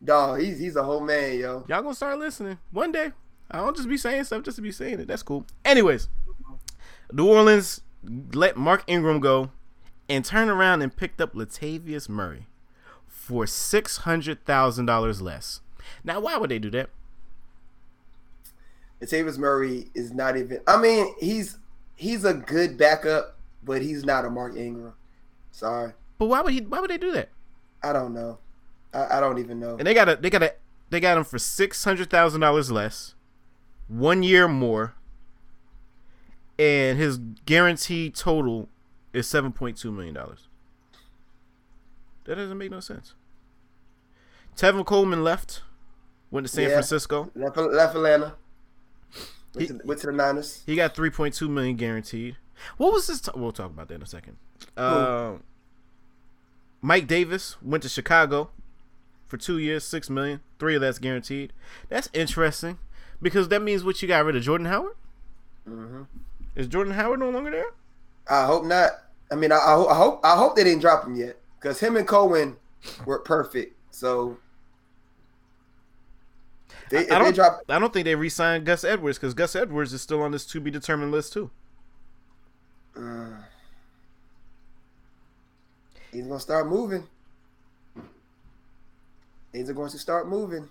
[0.04, 1.64] Dog, he's he's a whole man, yo.
[1.68, 3.12] Y'all gonna start listening one day.
[3.52, 5.08] I don't just be saying stuff just to be saying it.
[5.08, 5.46] That's cool.
[5.64, 6.10] Anyways,
[7.12, 7.82] New Orleans
[8.34, 9.52] let Mark Ingram go
[10.10, 12.48] and turned around and picked up Latavius Murray
[13.26, 15.60] for six hundred thousand dollars less.
[16.04, 16.92] Now, why would they do that?
[19.02, 20.60] Latavius Murray is not even.
[20.68, 21.58] I mean, he's
[21.96, 24.94] he's a good backup, but he's not a Mark Ingram.
[25.52, 26.60] Sorry, But why would he?
[26.62, 27.30] Why would they do that?
[27.82, 28.38] I don't know.
[28.94, 29.76] I, I don't even know.
[29.78, 30.54] And they got a they got a
[30.92, 33.16] they got him for six hundred thousand dollars less,
[33.88, 34.94] one year more,
[36.60, 38.70] and his guaranteed total
[39.14, 40.45] is seven point two million dollars.
[42.26, 43.14] That doesn't make no sense.
[44.58, 45.62] Tevin Coleman left,
[46.32, 46.76] went to San Yeah.
[46.76, 47.30] Francisco.
[47.36, 48.36] Left, left Atlanta.
[49.54, 50.64] Went, He- to, went to the Niners.
[50.66, 52.38] He got three point two million guaranteed.
[52.78, 53.22] What was this?
[53.22, 54.38] T- we'll talk about that in a second.
[54.78, 55.34] Uh,
[56.82, 58.50] Mike Davis went to Chicago
[59.28, 60.40] for two years, six million.
[60.60, 61.52] Three of that's guaranteed.
[61.90, 62.80] That's interesting
[63.22, 64.94] because that means what you got rid of Jordan Howard.
[65.66, 66.04] hmm
[66.56, 67.72] Is Jordan Howard no longer there?
[68.30, 68.92] I hope not.
[69.32, 71.98] I mean, I, I, I hope I hope they didn't drop him yet because him
[71.98, 72.58] and Cohen
[73.08, 73.76] were perfect.
[73.90, 74.38] So
[76.92, 77.34] they, if I don't.
[77.34, 80.46] drop, I don't think they re-signed Gus Edwards because Gus Edwards is still on this
[80.46, 81.50] to be determined list too.
[82.96, 83.38] uh,
[86.12, 87.08] he's gonna start moving.
[89.52, 90.68] He's going to start moving.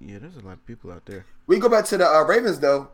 [0.00, 1.26] Yeah, there's a lot of people out there.
[1.46, 2.88] We go back to the uh, Ravens though.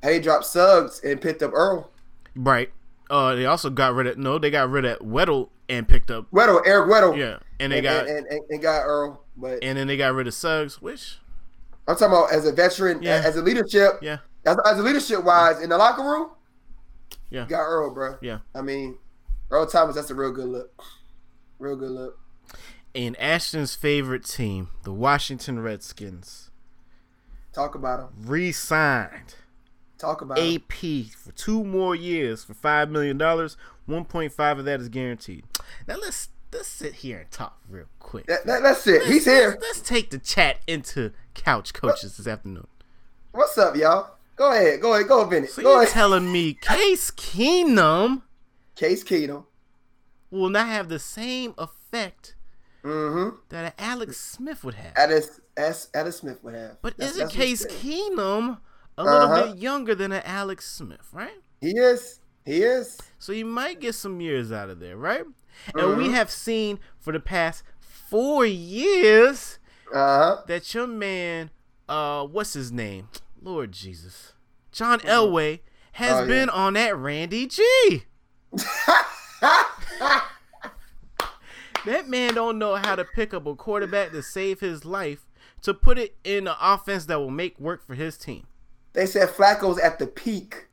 [0.00, 1.90] They dropped Suggs and picked up Earl.
[2.36, 2.70] Right.
[3.10, 4.38] Uh, they also got rid of no.
[4.38, 6.30] They got rid of Weddle and picked up.
[6.30, 7.16] Weddle, Eric Weddle.
[7.16, 9.24] Yeah, and they and, got and, and, and got Earl.
[9.36, 11.18] But and then they got rid of Suggs, which
[11.86, 13.22] I'm talking about as a veteran, Yeah.
[13.24, 16.30] as a leadership, yeah, as, as a leadership wise in the locker room.
[17.30, 17.46] Yeah.
[17.48, 18.16] got Earl, bro.
[18.22, 18.38] yeah.
[18.54, 18.98] I mean,
[19.50, 19.94] Earl Thomas.
[19.96, 20.82] That's a real good look.
[21.58, 22.18] Real good look.
[22.94, 26.50] And Ashton's favorite team, the Washington Redskins,
[27.52, 28.28] Talk about them.
[28.28, 29.34] re-signed
[29.98, 30.38] Talk about.
[30.38, 30.72] AP
[31.16, 33.56] for two more years for five million dollars.
[33.86, 35.44] One point five of that is guaranteed.
[35.86, 38.26] Now let's let's sit here and talk real quick.
[38.26, 39.02] That, that, that's it.
[39.06, 39.50] He's here.
[39.50, 42.66] Let's, let's take the chat into couch coaches this afternoon.
[43.32, 44.14] What's up, y'all?
[44.36, 44.80] Go ahead.
[44.80, 45.08] Go ahead.
[45.08, 45.50] Go, Bennett.
[45.50, 45.92] So Go you're ahead.
[45.92, 48.22] telling me Case Keenum
[48.76, 49.44] Case Keenum.
[50.30, 52.34] will not have the same effect
[52.84, 53.36] Mm-hmm.
[53.48, 54.92] that an Alex Smith would have?
[55.56, 56.76] As Addis Smith would have.
[56.80, 57.66] But That's- isn't that's Case.
[57.66, 58.58] Keenum
[58.98, 59.46] a little Uh-huh.
[59.46, 61.40] bit younger than an Alex Smith, right?
[61.60, 62.20] He is.
[62.44, 62.98] He is.
[63.18, 65.24] So you might get some years out of there, right?
[65.74, 66.12] And we Mhm.
[66.12, 69.58] have seen for the past four years
[69.92, 69.96] Uh
[70.36, 70.42] huh.
[70.46, 71.50] that your man,
[71.88, 73.08] uh, what's his name?
[73.40, 74.34] Lord Jesus.
[74.72, 75.60] John Elway
[75.92, 76.26] has Oh, yeah.
[76.26, 78.04] been on that Randy G.
[81.86, 85.24] That man don't know how to pick up a quarterback to save his life
[85.62, 88.46] to put it in an offense that will make work for his team.
[88.98, 90.66] They said Flacco's at the peak.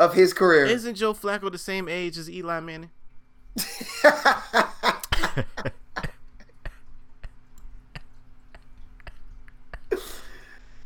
[0.00, 0.66] of his career.
[0.66, 2.90] Isn't Joe Flacco the same age as Eli Manning?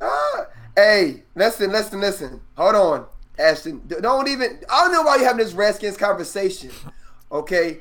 [0.00, 2.40] Ah, hey, listen, listen, listen.
[2.56, 3.06] Hold on,
[3.38, 3.82] Ashton.
[3.86, 4.60] Don't even.
[4.70, 6.70] I don't know why you're having this Redskins conversation.
[7.30, 7.80] Okay,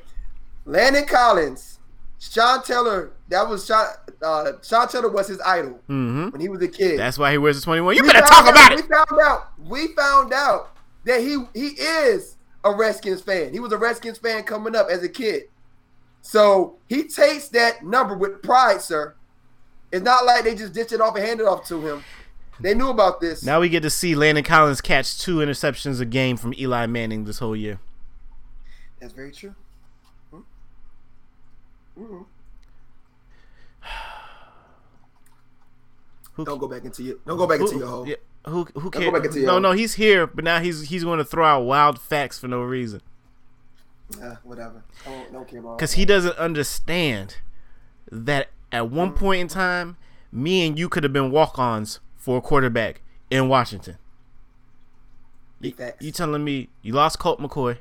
[0.64, 1.71] Landon Collins,
[2.30, 3.12] Sean Taylor.
[3.28, 3.86] That was Sean.
[4.22, 6.28] Uh, Sean Taylor was his idol Mm-hmm.
[6.30, 6.98] when he was a kid.
[6.98, 7.96] That's why he wears the 21.
[7.96, 8.88] You We better talk out- about We it.
[8.88, 9.48] found out.
[9.58, 10.70] We found out
[11.04, 13.52] that he he is a Redskins fan.
[13.52, 15.44] He was a Redskins fan coming up as a kid.
[16.20, 19.14] So he takes that number with pride, sir.
[19.90, 22.04] It's not like they just ditched it off and handed it off to him.
[22.60, 23.42] They knew about this.
[23.44, 27.24] Now we get to see Landon Collins catch two interceptions a game from Eli Manning
[27.24, 27.80] this whole year.
[29.00, 29.56] That's very true.
[31.96, 32.26] Who,
[36.44, 38.08] Don't go back into your don't go back into your hole.
[38.08, 38.14] yeah,
[38.46, 39.26] who, who go back cares?
[39.26, 39.60] into your No, hole.
[39.60, 42.62] no, he's here, but now he's he's going to throw out wild facts for no
[42.62, 43.02] reason
[44.22, 44.82] Ah, whatever.
[45.04, 47.36] Don't, don't care about because he doesn't understand
[48.10, 49.96] that at one point in time,
[50.30, 53.98] me and you could have been walk-ons for a quarterback in Washington.
[55.76, 56.02] Facts.
[56.04, 57.78] You telling me you lost Colt McCoy,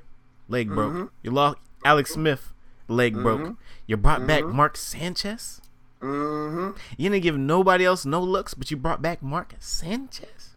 [0.47, 0.93] leg broke.
[0.93, 1.09] Mhm.
[1.23, 2.53] You lost Alex Smith,
[2.87, 3.55] leg broke.
[3.87, 5.61] You brought back Mark Sanchez.
[6.01, 6.77] Mm-hmm.
[6.97, 10.55] You didn't give nobody else no looks, but you brought back Mark Sanchez.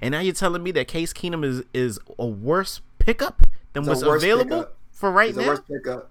[0.00, 3.88] And now you're telling me that Case Keenum is is a worse pickup than It's
[3.88, 4.76] what's available pickup.
[4.92, 5.46] for right It's now?
[5.48, 6.10] worst pickup.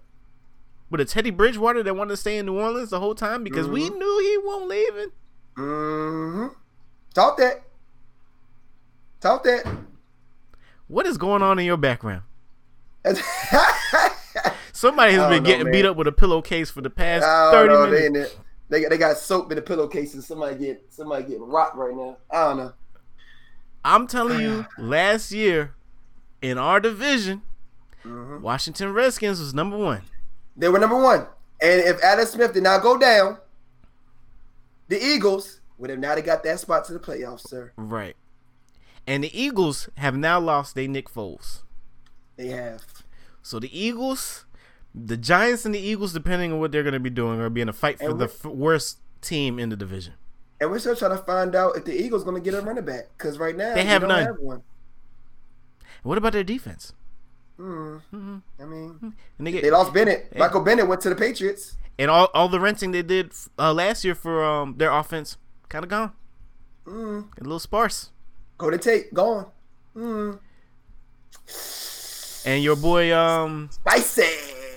[0.90, 3.68] With a Teddy Bridgewater that wanted to stay in New Orleans the whole time because
[3.70, 3.98] we Mm-hmm.
[3.98, 5.12] knew he won't leaving.
[5.58, 6.48] Mm-hmm.
[7.14, 7.64] Talk that.
[9.22, 9.66] Talk that.
[10.90, 12.24] What is going on in your background?
[14.74, 17.88] Somebody has been know, getting beat up with a pillowcase for the past thirty know.
[17.90, 18.36] Minutes.
[18.70, 20.26] they, got- they got soap in the pillowcases.
[20.26, 22.18] Somebody get somebody getting rocked right now.
[22.32, 22.74] I don't know.
[23.84, 25.74] I'm telling you, last year
[26.42, 27.42] in our division,
[28.06, 28.42] Mhm.
[28.42, 30.02] Washington Redskins was number one.
[30.58, 31.28] They were number one.
[31.62, 33.38] And if Adam Smith did not go down,
[34.88, 37.72] the Eagles would have now got that spot to the playoffs, sir.
[37.78, 38.16] Right.
[39.06, 41.62] And the Eagles have now lost their Nick Foles.
[42.38, 42.84] They have.
[43.42, 44.46] So the Eagles,
[44.94, 47.46] the Giants and the Eagles, depending on what they're going to be doing, are going
[47.46, 50.14] to be in a fight for the f- worst team in the division.
[50.60, 52.86] And we're still trying to find out if the Eagles going to get a running
[52.86, 54.26] back because right now They have don't none.
[54.26, 54.62] Have one.
[56.04, 56.94] What about their defense?
[57.60, 58.42] Mm, Mhm.
[58.60, 60.30] I mean, And they get they lost Bennett.
[60.32, 60.40] Hey.
[60.40, 61.78] Michael Bennett went to the Patriots.
[62.00, 65.38] and all all the renting they did uh, last year for um their offense
[65.70, 66.12] kind of gone,
[66.88, 68.10] Mm, a little sparse.
[68.58, 69.46] Golden Tate gone.
[69.96, 70.40] Mm,
[72.46, 74.24] And your boy um spicy.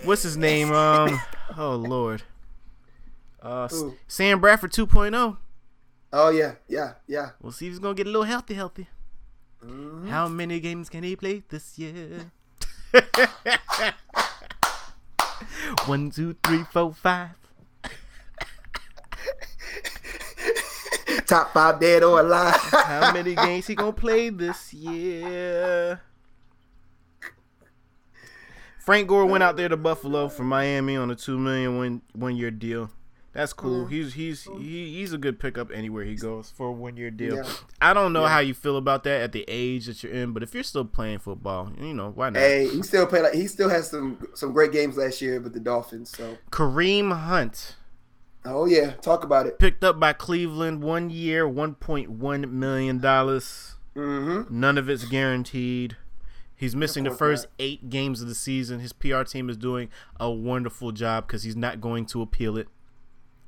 [0.05, 1.19] what's his name um
[1.57, 2.23] oh lord
[3.43, 3.95] uh Who?
[4.07, 5.37] Sam Bradford 2.0.
[6.13, 7.31] Oh yeah, yeah, yeah.
[7.41, 8.87] We'll see if he's gonna get a little healthy, healthy.
[9.65, 10.09] Mhm.
[10.09, 12.31] How many games can he play this year?
[15.87, 17.31] One, two, three, four, five.
[21.27, 22.55] Top five dead or alive.
[22.71, 26.01] How many games he gonna play this year?
[28.85, 32.37] Frank Gore went out there to Buffalo from Miami on a two million one one
[32.37, 32.91] year deal.
[33.33, 33.87] That's cool.
[33.87, 37.37] He's he's he, he's a good pickup anywhere he goes for a one year deal.
[37.37, 37.51] Yeah.
[37.81, 38.29] I don't know Yeah.
[38.29, 40.85] how you feel about that at the age that you're in, but if you're still
[40.85, 42.39] playing football, you know why not?
[42.41, 45.53] Hey, he still played like he still has some some great games last year with
[45.55, 46.11] the Dolphins.
[46.11, 47.77] So, Kareem Hunt
[48.45, 49.59] oh yeah, talk about it.
[49.59, 53.77] picked up by Cleveland, one year, one point one million dollars.
[53.97, 54.61] Mm-hmm.
[54.61, 55.97] None of it's guaranteed.
[56.65, 58.81] He's missing the first eight games of the season.
[58.81, 62.69] His PR team is doing a wonderful job because he's not going to appeal it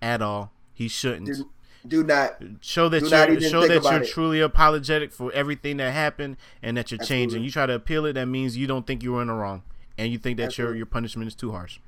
[0.02, 0.52] at all.
[0.74, 1.24] He shouldn't.
[1.24, 1.50] Do,
[1.88, 2.37] do not.
[2.61, 4.09] show that you're show that you're it.
[4.11, 7.42] truly apologetic for everything that happened and that you're changing.
[7.42, 9.62] You try to appeal it, that means you don't think you were in the wrong
[9.96, 10.76] and you think that your Absolutely.
[10.76, 11.79] your punishment is too harsh.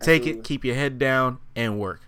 [0.00, 0.30] Take Absolutely.
[0.32, 2.02] it, keep your head down, and work.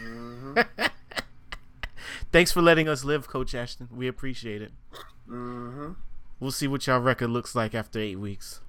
[0.00, 0.86] Mm-hmm.
[2.30, 3.88] Thanks for letting us live, Coach Ashton.
[3.90, 4.72] We appreciate it.
[5.28, 5.92] Mm-hmm.
[6.40, 8.60] We'll see what y'all record looks like after eight weeks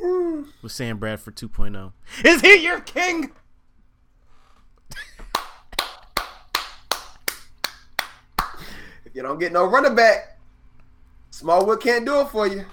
[0.00, 0.46] Mm.
[0.62, 1.92] with Sam Bradford 2.0.
[2.24, 3.32] Is he your king?
[9.04, 10.38] If you don't get no running back,
[11.30, 12.64] Smallwood can't do it for you.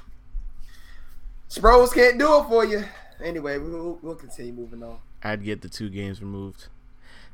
[1.49, 2.83] Sproles can't do it for you.
[3.23, 4.97] Anyway, we'll, we'll continue moving on.
[5.23, 6.67] I'd get the two games removed.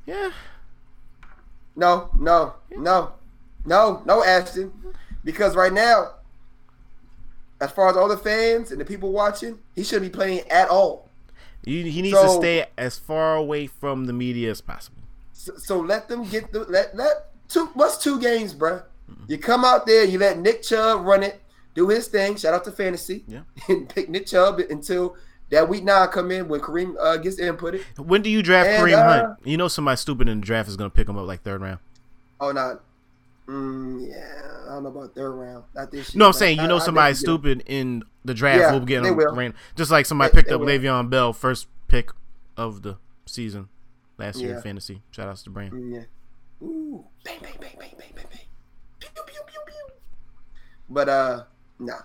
[0.06, 0.32] Yeah.
[1.76, 3.14] No, no, no,
[3.66, 4.72] no, no, Ashton.
[5.24, 6.14] Because right now,
[7.60, 10.70] as far as all the fans and the people watching, he shouldn't be playing at
[10.70, 11.10] all.
[11.64, 14.98] He, he needs to stay as far away from the media as possible.
[15.34, 17.68] So, so let them get the let let two.
[17.74, 18.84] What's two games, bruh?
[19.28, 21.42] You come out there, you let Nick Chubb run it,
[21.76, 22.36] do his thing.
[22.36, 23.24] Shout out to fantasy.
[23.28, 23.42] Yeah.
[23.68, 25.16] And pick Nick Chubb until
[25.52, 27.84] that week nine come in when Kareem uh, gets inputted.
[27.98, 29.40] When do you draft And, Kareem uh, Hunt?
[29.46, 31.80] You know somebody stupid in the draft is gonna pick him up like third round.
[32.40, 32.82] Oh, not.
[33.48, 35.64] Mm, yeah, I don't know about third round.
[35.76, 36.20] Not this year.
[36.20, 37.60] No, I'm saying you I- know somebody definitely get him.
[37.60, 39.36] stupid in the draft Yeah, will get him will.
[39.36, 40.68] ran just like somebody They- picked they up will.
[40.68, 42.12] Le'Veon Bell, first pick
[42.58, 43.68] of the season
[44.18, 45.02] last year in fantasy.
[45.12, 45.74] Shout outs to Brand.
[45.74, 46.66] Mm, Yeah.
[46.68, 48.40] Ooh, bang, bang, bang, bang, bang, bang, bang.
[49.00, 49.94] Pew, pew, pew, pew.
[50.90, 51.44] But uh,
[51.80, 52.02] nah,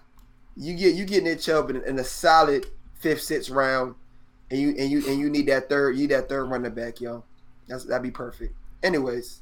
[0.57, 2.67] you get you get Nick Chubb in, in a solid
[3.07, 3.95] fifth, sixth round,
[4.51, 7.01] and you and you and you need that third, you need that third running back,
[7.01, 7.23] yo.
[7.69, 8.53] That's that'd be perfect.
[8.83, 9.41] Anyways,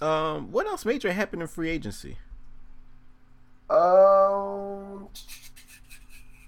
[0.00, 2.18] Um, what else major happened in free agency?
[3.70, 5.08] um,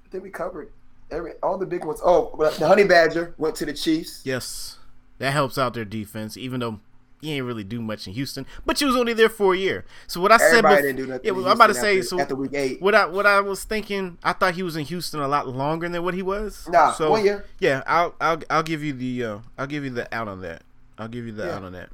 [0.05, 0.71] I think we covered
[1.11, 2.01] every all the big ones.
[2.05, 4.21] Oh, the Honey Badger went to the Chiefs.
[4.25, 4.79] Yes,
[5.19, 6.81] that helps out their defense, even though
[7.25, 8.47] he ain't really do much in Houston.
[8.67, 9.85] But you was only there for a year.
[10.07, 11.21] So what I said, Everybody bef- didn't do nothing.
[11.25, 11.99] yeah, well, I'm about to say.
[11.99, 12.81] after, So after week eight.
[12.83, 15.89] what I what I was thinking, I thought he was in Houston a lot longer
[15.89, 16.69] than what he was.
[16.71, 17.45] Nah, so, one year.
[17.59, 20.63] Yeah, I'll I'll I'll give you the uh, I'll give you the out on that.
[20.99, 21.57] I'll give you the Yeah.
[21.57, 21.91] out on that.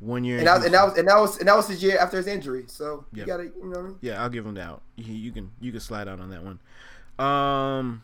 [0.00, 1.96] One year, And that, and that was and that was and that was his year
[1.98, 2.64] after his injury.
[2.66, 3.20] So Yeah.
[3.22, 3.96] you gotta, you know, I mean?
[4.02, 4.82] yeah, I'll give him the out.
[4.96, 6.58] You, you can you can slide out on that one.
[7.18, 8.02] Um,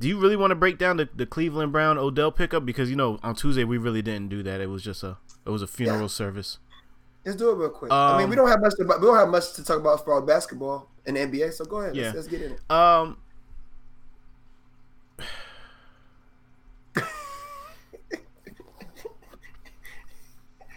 [0.00, 2.96] do you really want to break down the, the Cleveland Brown Odell pickup because you
[2.96, 4.60] know on Tuesday we really didn't do that.
[4.60, 6.06] It was just a it was a funeral Yeah.
[6.08, 6.58] service.
[7.24, 7.92] let's do it real quick.
[7.92, 8.74] I mean, Um, we don't have much.
[8.76, 11.52] To, we don't have much to talk about for basketball and the NBA.
[11.52, 11.94] So go ahead.
[11.94, 12.04] Yeah.
[12.06, 12.70] Let's, let's get in it.
[12.70, 13.18] Um.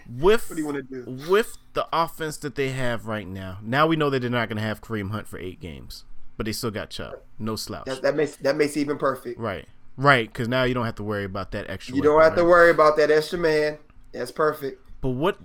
[0.10, 1.32] With What do you want to do?
[1.32, 4.58] with the offense that they have right now, now we know that they're not going
[4.58, 6.04] to have Kareem Hunt for eight games,
[6.38, 7.86] but they still got Chubb, no slouch.
[7.86, 9.40] That, that makes that makes even perfect.
[9.40, 9.66] right,
[9.98, 11.96] right, because now you don't have to worry about that extra.
[11.96, 13.78] You don't weapon, have to worry about that extra man.
[14.12, 14.82] That's perfect.
[15.02, 15.38] But what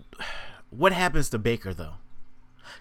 [0.70, 1.94] what happens to Baker though?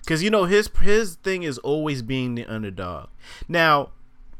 [0.01, 3.09] Because you know his his thing is always being the underdog.
[3.47, 3.91] Now,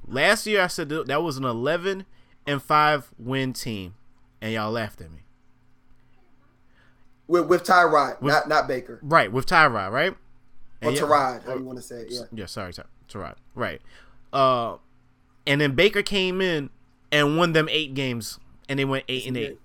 [0.06, 2.06] last year I said that was an eleven
[2.46, 3.96] and five win team,
[4.42, 5.20] and y'all laughed at me.
[7.28, 9.00] With with Tyrod, not not Baker.
[9.02, 10.14] Right with Tyrod, right?
[10.82, 12.08] Or And Tyrod, how you want to say it?
[12.10, 12.22] Yeah.
[12.32, 13.36] Yeah, sorry, Ty- Tyrod.
[13.56, 13.82] Right.
[14.34, 14.78] Uh,
[15.46, 16.70] and then Baker came in
[17.12, 19.60] and won them eight games, and they went eight and eight.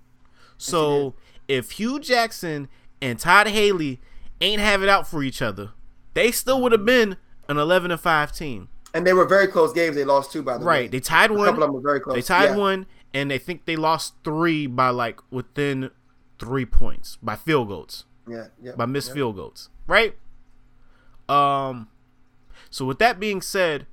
[0.57, 1.15] So
[1.47, 2.69] if Hue Jackson
[3.01, 3.99] and Todd Haley
[4.39, 5.71] ain't have it out for each other,
[6.13, 7.17] they still would have been
[7.49, 8.69] an eleven and five team.
[8.93, 9.95] And they were very close games.
[9.95, 10.65] They lost two by the way.
[10.65, 10.91] Right.
[10.91, 11.41] They tied one.
[11.41, 12.15] A couple of them were very close.
[12.15, 12.55] They tied Yeah.
[12.57, 15.89] one, and they think they lost three by like within
[16.39, 18.47] three points by field goals, Yeah.
[18.61, 18.73] Yeah.
[18.77, 19.15] by missed yeah.
[19.15, 20.15] field goals, right?
[21.27, 21.87] Um.
[22.73, 23.85] So with that being said,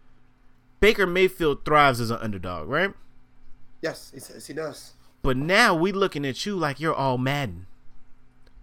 [0.80, 2.94] Baker Mayfield thrives as an underdog, right?
[3.82, 4.94] Yes, he says he does.
[5.20, 7.66] But now we looking at you like you're all Madden.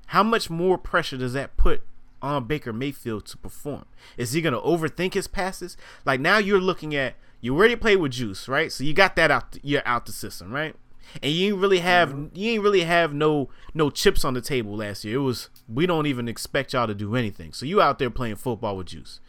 [0.07, 1.83] How much more pressure does that put
[2.19, 3.85] on Baker Mayfield to perform?
[4.17, 5.77] Is he gonna overthink his passes?
[6.03, 8.71] Like now you're looking at you already played with Juice, right?
[8.71, 9.51] So you got that out.
[9.51, 10.75] The, you're out the system, right?
[11.21, 12.35] And you ain't really have mm-hmm.
[12.35, 15.17] you ain't really have no no chips on the table last year.
[15.17, 17.53] It was we don't even expect y'all to do anything.
[17.53, 19.19] So you out there playing football with Juice.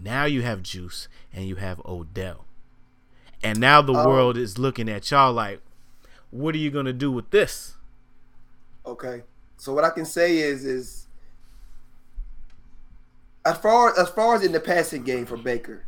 [0.00, 2.44] Now you have Juice and you have Odell.
[3.42, 4.06] And now the Oh.
[4.06, 5.60] world is looking at y'all like,
[6.30, 7.74] what are you gonna do with this?
[8.84, 9.22] Okay.
[9.56, 11.06] So what I can say is is
[13.44, 15.84] as far as far as in the passing game for Baker,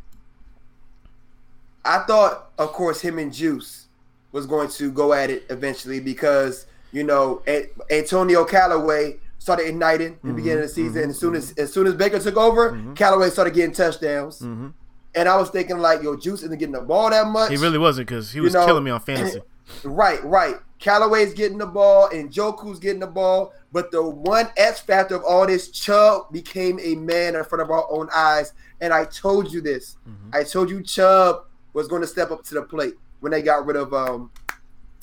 [1.84, 3.86] I thought, of course, him and Juice
[4.32, 7.42] was going to go at it eventually because you know
[7.90, 11.02] Antonio Callaway started igniting in the beginning of the season.
[11.02, 14.40] and as soon as as soon as Baker took over, Callaway started getting touchdowns.
[14.40, 14.68] Mm-hmm.
[15.14, 17.50] And I was thinking like, yo, Juice isn't getting the ball that much.
[17.50, 19.40] He really wasn't because he was know, killing me on fantasy.
[19.84, 20.56] Right, right.
[20.78, 25.24] Callaway's getting the ball and Njoku's getting the ball, but the one X factor of
[25.24, 28.52] all this, Chubb became a man in front of our own eyes.
[28.80, 29.96] And I told you this.
[30.08, 30.34] Mhm.
[30.34, 33.66] I told you Chubb was going to step up to the plate when they got
[33.66, 34.30] rid of um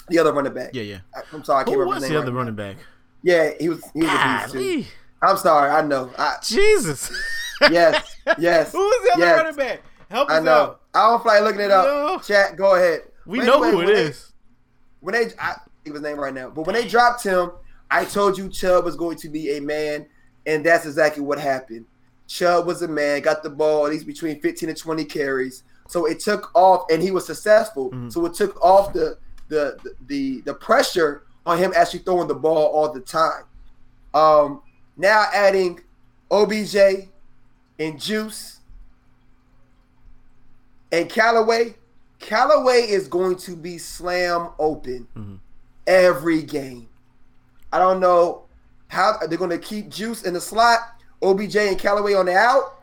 [0.08, 0.70] the other running back.
[0.74, 1.00] Yeah, yeah.
[1.16, 2.64] I, am sorry, I can't Who remember was his the other right running now.
[2.74, 2.78] back?
[3.26, 4.86] Yeah, he was he was a beast too.
[5.24, 6.12] I'm sorry, I know.
[6.16, 7.12] I, Jesus.
[7.72, 8.72] yes, yes.
[8.72, 9.38] Who was the other yes.
[9.42, 9.82] running back?
[10.12, 10.52] Help us I know.
[10.52, 10.82] out.
[10.94, 11.86] I don't feel like looking it up.
[11.86, 12.20] No.
[12.20, 13.02] Chat, go ahead.
[13.26, 14.14] We know anyway, who it when they-
[15.00, 17.52] when they I think his name right now, but when they dropped him,
[17.90, 20.06] I told you Chubb was going to be a man,
[20.46, 21.86] and that's exactly what happened.
[22.28, 25.64] Chubb was a man, got the ball at least between 15 and 20 carries.
[25.88, 27.90] So it took off, and he was successful.
[27.92, 28.12] Mhm.
[28.12, 29.18] So it took off the,
[29.48, 33.44] the the the the pressure on him actually throwing the ball all the time.
[34.14, 34.62] Um,
[34.98, 35.80] now adding
[36.32, 36.76] OBJ
[37.80, 38.60] and Juice
[40.92, 41.76] and Callaway.
[42.20, 45.40] Callaway is going to be slam open Mhm.
[45.86, 46.88] every game.
[47.72, 48.44] I don't know
[48.88, 50.80] how they're going to keep Juice in the slot,
[51.22, 52.80] OBJ and Callaway on the out,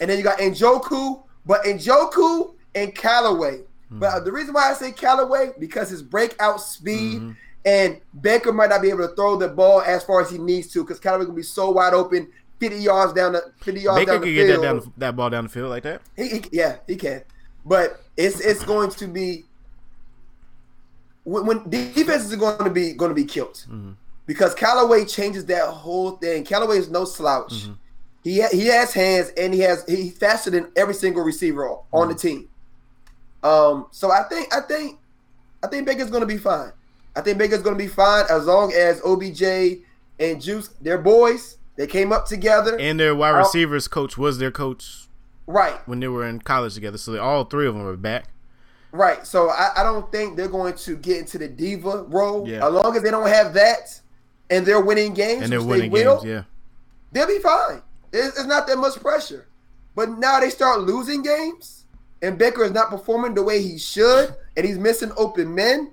[0.00, 3.58] and then you got Njoku, but Njoku and Callaway.
[3.58, 3.98] Mm-hmm.
[3.98, 7.20] But the reason why I say Callaway because his breakout speed.
[7.20, 7.32] Mm-hmm.
[7.64, 10.68] And Baker might not be able to throw the ball as far as he needs
[10.68, 14.12] to because Callaway gonna be so wide open, fifty yards down the fifty yards Baker
[14.12, 14.48] down the can field.
[14.48, 16.00] get that down that ball down the field like that.
[16.16, 17.22] He, he, yeah, he can.
[17.66, 19.44] But it's it's going to be
[21.24, 23.92] when, when defense is going to be going to be killed mm-hmm.
[24.26, 26.44] because Callaway changes that whole thing.
[26.44, 27.52] Callaway is no slouch.
[27.52, 27.72] Mm-hmm.
[28.22, 31.82] He ha- he has hands and he has he's faster than every single receiver on
[31.92, 32.08] mm-hmm.
[32.08, 32.48] the team.
[33.42, 34.98] Um, so I think I think
[35.62, 36.72] I think Baker's going to be fine.
[37.16, 39.82] I think Baker's going to be fine as long as OBJ
[40.18, 41.56] and Juice, they're boys.
[41.76, 45.08] They came up together, and their wide receivers coach was their coach,
[45.46, 45.76] right?
[45.88, 48.28] When they were in college together, so all three of them are back.
[48.92, 49.26] Right.
[49.26, 52.46] So I, I don't think they're going to get into the diva role.
[52.46, 52.66] Yeah.
[52.66, 54.00] As long as they don't have that
[54.50, 56.42] and they're winning games, and they're winning they will, games, yeah,
[57.12, 57.82] they'll be fine.
[58.12, 59.46] It's, it's, not that much pressure.
[59.94, 61.84] But now they start losing games,
[62.20, 65.92] and Baker is not performing the way he should, and he's missing open men.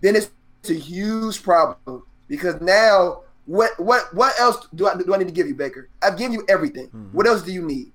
[0.00, 0.30] Then it's,
[0.68, 5.28] it's a huge problem because now what what what else do I do I need
[5.28, 5.88] to give you, Baker?
[6.02, 6.88] I've given you everything.
[6.88, 7.16] Mm-hmm.
[7.16, 7.92] What else do you need?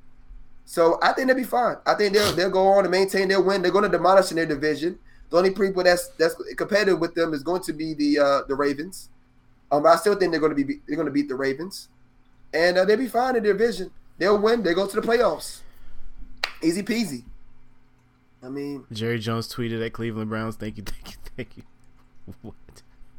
[0.66, 1.76] So I think they'll be fine.
[1.86, 3.62] I think they'll they'll go on and maintain their win.
[3.62, 4.98] They're going to demolish in their division.
[5.30, 8.56] The only people that's that's competitive with them is going to be the uh, the
[8.56, 9.10] Ravens.
[9.72, 11.90] Um, I still think they're going to be they're going to beat the Ravens,
[12.54, 13.92] and uh, they'll be fine in their division.
[14.18, 14.64] They'll win.
[14.64, 15.62] They go to the playoffs.
[16.62, 17.24] Easy peasy.
[18.42, 20.56] I mean, Jerry Jones tweeted at Cleveland Browns.
[20.56, 21.64] Thank you, thank you, thank you.
[22.42, 22.56] What?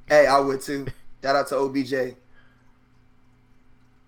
[0.06, 0.86] Hey, I would too.
[1.22, 2.16] Shout out to OBJ.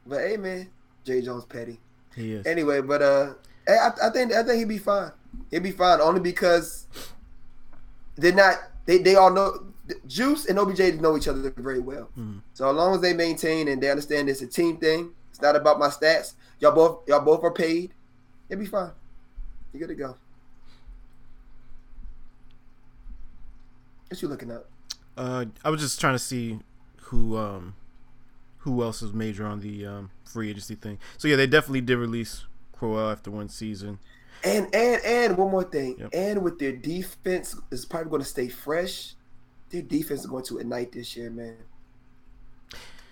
[0.07, 0.71] But hey, man,
[1.05, 1.81] Jerry Jones petty.
[2.15, 2.47] He is.
[2.47, 3.35] Anyway, but uh,
[3.69, 5.13] I, I think I think he'd be fine.
[5.51, 6.87] He'd be fine only because
[8.17, 8.57] they're not.
[8.87, 9.67] They they all know
[10.07, 12.11] Juice and OBJ know each other very well.
[12.19, 12.39] Mm-hmm.
[12.55, 15.57] So as long as they maintain and they understand it's a team thing, it's not
[15.57, 16.35] about my stats.
[16.61, 17.93] Y'all both y'all both are paid.
[18.49, 18.93] It'd be fine.
[19.73, 20.17] You're good to go.
[24.09, 24.65] What you looking at?
[25.17, 26.59] Uh, I was just trying to see
[27.03, 27.75] who um
[28.59, 30.99] who else is major on the um, free agency thing.
[31.19, 34.01] So yeah, they definitely did release Crowell after one season.
[34.43, 35.97] And and and one more thing.
[35.99, 36.11] Yep.
[36.13, 39.15] And with their defense is probably going to stay fresh.
[39.71, 41.57] Their defense is going to ignite this year, man.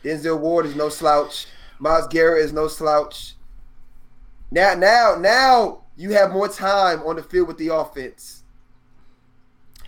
[0.02, 1.46] Denzel Ward is no slouch.
[1.78, 3.34] Myles Garrett is no slouch.
[4.50, 8.42] Now, now, now you have more time on the field with the offense.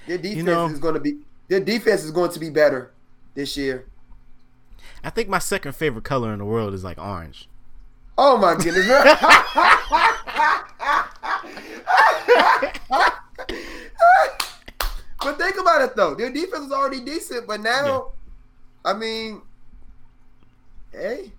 [0.06, 2.92] Their defense you know, is going to be their defense is going to be better
[3.34, 3.86] this year.
[5.04, 7.48] I think my second favorite color in the world is like orange.
[8.18, 8.86] Oh my goodness.
[15.20, 16.14] but think about it though.
[16.14, 18.00] Their defense is already decent, but now yeah.
[18.84, 19.42] I mean
[20.92, 21.32] hey.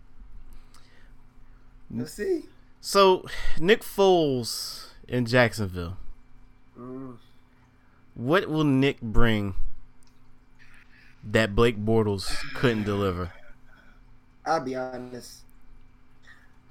[1.90, 2.44] Let's see.
[2.80, 3.26] So
[3.60, 5.98] Nick Foles in Jacksonville.
[6.78, 7.18] Mm.
[8.14, 9.56] What will Nick bring
[11.32, 13.32] that Blake Bortles couldn't deliver?
[14.46, 15.40] I'll be honest.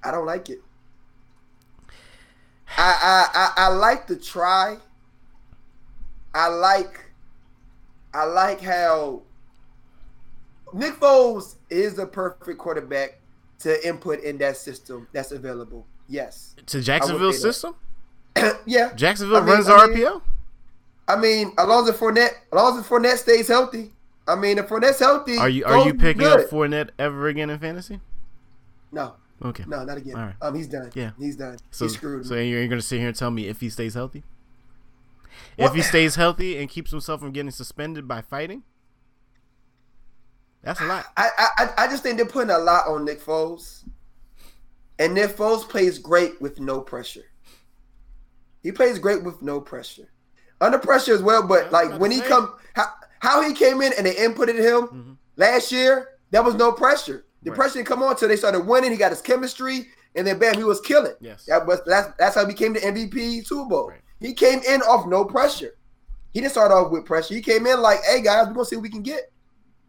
[0.03, 0.61] I don't like it.
[2.77, 4.79] I I I, I like to try.
[6.35, 7.05] I like
[8.15, 9.23] I like how
[10.73, 13.21] Nick Foles is the perfect quarterback
[13.61, 15.87] to input in that system that's available.
[16.09, 16.55] Yes.
[16.67, 17.75] To Jacksonville system?
[18.67, 18.93] yeah.
[18.95, 20.23] Jacksonville I mean, runs I mean, RPO?
[21.09, 23.93] I mean, Alonzo Fournette, Alonzo Fournette stays healthy.
[24.29, 26.41] I mean, if Fournette's healthy, are you are you picking good.
[26.41, 28.01] up Fournette ever again in fantasy?
[28.93, 29.14] No.
[29.45, 29.64] Okay.
[29.66, 30.16] No, not again.
[30.16, 30.35] All right.
[30.41, 30.91] Um, he's done.
[30.95, 31.59] Yeah, he's done.
[31.70, 32.27] So, he's screwed.
[32.27, 34.24] So you're going to sit here and tell me if he stays healthy?
[35.59, 38.62] If he stays healthy and keeps himself from getting suspended by fighting,
[40.62, 41.07] that's a lot.
[41.16, 43.85] I, I I just think they're putting a lot on Nick Foles,
[44.99, 47.24] and Nick Foles plays great with no pressure.
[48.62, 50.09] He plays great with no pressure,
[50.61, 51.47] under pressure as well.
[51.47, 52.87] But like when he come, how,
[53.21, 55.12] how he came in and they inputted him mm-hmm.
[55.37, 57.25] last year, that was no pressure.
[57.43, 57.57] The right.
[57.57, 58.91] pressure didn't come on until they started winning.
[58.91, 61.14] He got his chemistry, and then bam, he was killing.
[61.21, 63.89] Yes, that was that's that's how he became the MVP Super Bowl.
[63.89, 64.01] Right.
[64.21, 65.77] He came in off no pressure.
[66.33, 67.35] He didn't start off with pressure.
[67.35, 69.33] He came in like, "Hey guys, we're gonna see what we can get."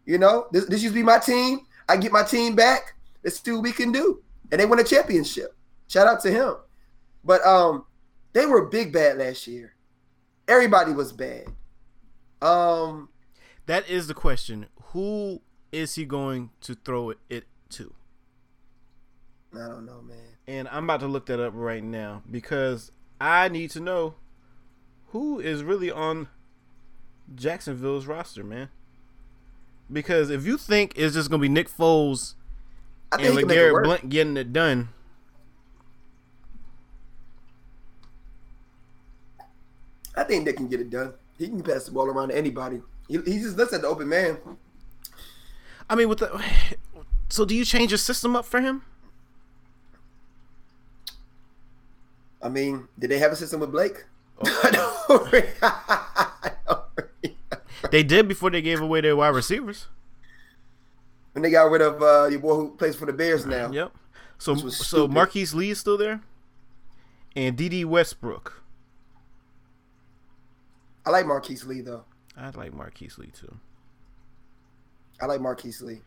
[0.06, 1.60] You know, this this used to be my team.
[1.88, 2.94] I get my team back.
[3.24, 4.22] Let's see what we can do.
[4.50, 5.54] And they won a championship.
[5.88, 6.54] Shout out to him.
[7.24, 7.84] But um,
[8.32, 9.74] they were big bad last year.
[10.46, 11.46] Everybody was bad.
[12.40, 13.08] Um,
[13.68, 14.66] that is the question.
[14.92, 17.92] Who is he going to throw it, it to?
[19.54, 20.16] I don't know, man.
[20.46, 22.90] And I'm about to look that up right now because
[23.20, 24.14] I need to know
[25.08, 26.28] who is really on
[27.34, 28.70] Jacksonville's roster, man.
[29.92, 32.34] Because if you think it's just gonna be Nick Foles
[33.12, 33.84] I think and can make it LeGarrette.
[33.84, 34.88] Blount getting it done.
[40.16, 41.12] I think they can get it done.
[41.38, 42.80] He can pass the ball around to anybody.
[43.08, 44.38] He, he just looks at the open man.
[45.90, 46.42] I mean, with the
[47.28, 48.82] so do you change your system up for him?
[52.40, 54.04] I mean, did they have a system with Blake?
[57.90, 59.86] They did before they gave away their wide receivers.
[61.32, 63.70] when they got rid of uh, your boy who plays for the Bears now.
[63.70, 63.92] Yep.
[64.38, 65.08] So so.
[65.08, 66.20] Marquise Lee is still there,
[67.34, 68.62] and Dede Westbrook.
[71.06, 72.04] I like Marquise Lee though.
[72.38, 73.54] I like Marquise Lee too.
[75.20, 76.00] I like Marquise Lee.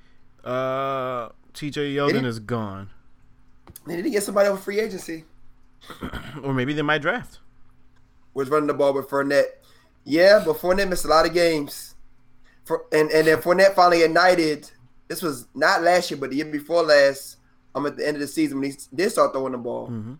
[0.43, 1.93] Uh, T.J.
[1.93, 2.89] Yeldon is gone,
[3.85, 5.25] They need to get somebody over free agency.
[6.43, 7.39] or maybe they might draft.
[8.33, 9.45] Was running the ball with Fournette.
[10.05, 11.95] Yeah, but Fournette missed a lot of games.
[12.63, 14.71] For and and then Fournette finally ignited.
[15.09, 17.37] This was not last year, but the year before last.
[17.75, 20.13] I'm at the end of the season when he did start throwing the ball hmm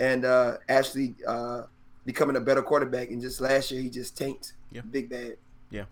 [0.00, 1.62] and uh, actually uh,
[2.04, 3.10] becoming a better quarterback.
[3.10, 4.54] And just last year, he just tanked.
[4.74, 4.82] Yeah.
[4.90, 5.36] Big bad.
[5.70, 5.84] Yeah,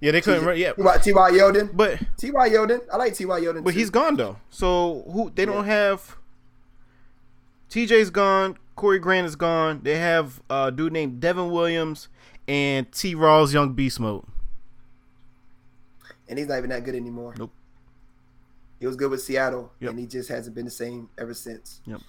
[0.00, 0.44] Yeah, they couldn't.
[0.44, 1.30] Run, yeah, T.Y.
[1.32, 1.76] Yeldon.
[1.76, 2.48] but T.Y.
[2.48, 2.80] Yeldon.
[2.92, 3.40] I like T.Y.
[3.40, 3.62] Yeldon.
[3.64, 3.78] but too.
[3.78, 4.36] he's gone though.
[4.50, 6.16] So who they don't have.
[7.68, 8.56] T.J.'s gone.
[8.76, 9.80] Corey Grant is gone.
[9.82, 12.08] They have a dude named Devin Williams
[12.48, 13.14] and T.
[13.14, 14.24] Rawls Young Beast Mode.
[16.28, 17.34] and he's not even that good anymore.
[17.38, 17.52] Nope.
[18.80, 19.90] He was good with Seattle, Yep.
[19.90, 21.80] and he just hasn't been the same ever since.
[21.86, 22.00] Yep.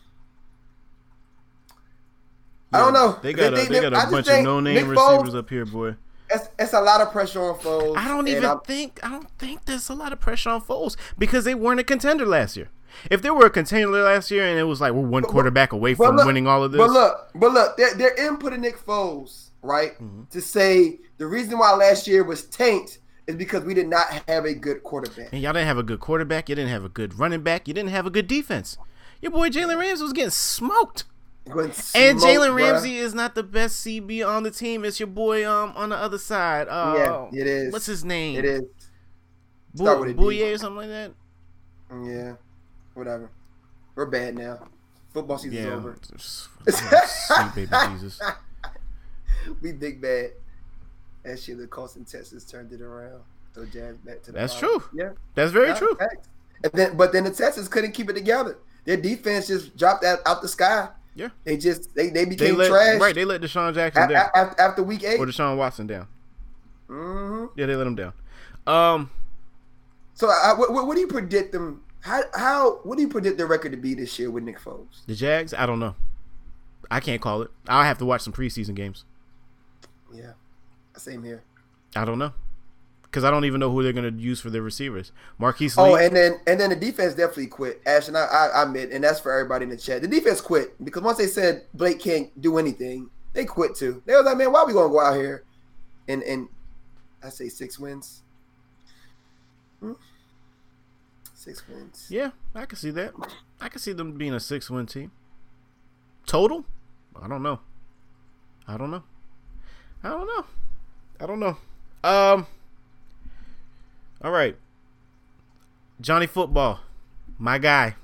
[2.75, 3.19] I don't know.
[3.21, 5.49] They got a, They- they, they- got a bunch of no name receivers Foles- up
[5.49, 5.95] here, boy.
[6.29, 7.95] It's, it's a lot of pressure on Foles.
[7.97, 10.95] I don't even I'm- think I don't think there's a lot of pressure on Foles
[11.17, 12.69] because they weren't a contender last year.
[13.11, 15.71] If they were a contender last year and it was like we're one But- quarterback
[15.73, 18.77] away from look- winning all of this, But look, but look, they're, they're inputting Nick
[18.83, 20.23] Foles right Mm-hmm.
[20.31, 24.45] to say the reason why last year was tanked is because we did not have
[24.45, 25.29] a good quarterback.
[25.33, 27.73] and y'all didn't have a good quarterback, you didn't have a good running back, you
[27.73, 28.77] didn't have a good defense.
[29.21, 31.05] Your boy Jalen Ramsey was getting smoked.
[31.47, 32.55] And Jalen.
[32.55, 34.83] Ramsey is not the best CB on the team.
[34.83, 36.67] It's your boy um on the other side.
[36.67, 37.73] Uh, Yeah, it is.
[37.73, 38.37] What's his name?
[38.39, 38.61] It is.
[39.75, 40.19] Bu- Start with a D.
[40.19, 41.11] Bouye or something like that.
[42.03, 42.33] Yeah.
[42.95, 43.29] Whatever.
[43.95, 44.67] We're bad now.
[45.13, 45.73] Football season's Yeah.
[45.73, 45.95] over.
[46.17, 48.19] Sweet baby Jesus.
[49.61, 50.31] we big bad.
[51.23, 53.21] That shit that Carson Texas turned it around.
[53.53, 54.79] So Jags back to the That's bottom.
[54.81, 54.89] true.
[54.93, 55.09] Yeah.
[55.35, 55.97] That's very Yeah, true.
[56.63, 58.57] And then, but then the Texans couldn't keep it together.
[58.85, 60.89] Their defense just dropped out, out the sky.
[61.15, 61.29] Yeah.
[61.45, 62.99] They just they, they They became let trash.
[62.99, 63.15] right.
[63.15, 65.19] They let Deshaun Jackson a- down a- after, week eight.
[65.19, 66.07] or Deshaun Watson down.
[66.87, 68.13] hmm Yeah, they let him down.
[68.67, 69.09] Um,
[70.13, 71.81] So, I, what, what do you predict them?
[72.01, 75.05] How how what do you predict their record to be this year with Nick Foles?
[75.07, 75.53] the Jags.
[75.53, 75.95] I don't know.
[76.91, 77.49] I can't call it.
[77.67, 79.05] I'll have to watch some preseason games.
[80.13, 80.33] Yeah,
[80.97, 81.41] same here.
[81.95, 82.33] I don't know
[83.15, 85.13] because I don't even know who they're gonna use for their receivers.
[85.37, 85.83] Marquise Lee.
[85.85, 87.81] Oh, and then and then the defense definitely quit.
[87.85, 90.01] Ash and I, I, I admit, and that's for everybody in the chat.
[90.01, 94.03] The defense quit because once they said Blake can't do anything, they quit too.
[94.05, 95.45] They was like, man, why are we gonna go out here
[96.09, 96.49] and and
[97.23, 98.21] I say six wins.
[99.79, 99.93] Hmm?
[101.33, 102.07] Six wins.
[102.09, 103.13] yeah, I can see that.
[103.61, 105.11] I can see them being a six-win team.
[106.25, 106.65] Total?
[107.21, 107.61] I don't know.
[108.67, 109.03] I don't know.
[110.03, 110.45] I don't know.
[111.21, 111.57] I don't know.
[112.03, 112.47] Um.
[114.21, 114.55] All right.
[116.01, 116.79] Johnny Football,
[117.37, 117.95] my guy.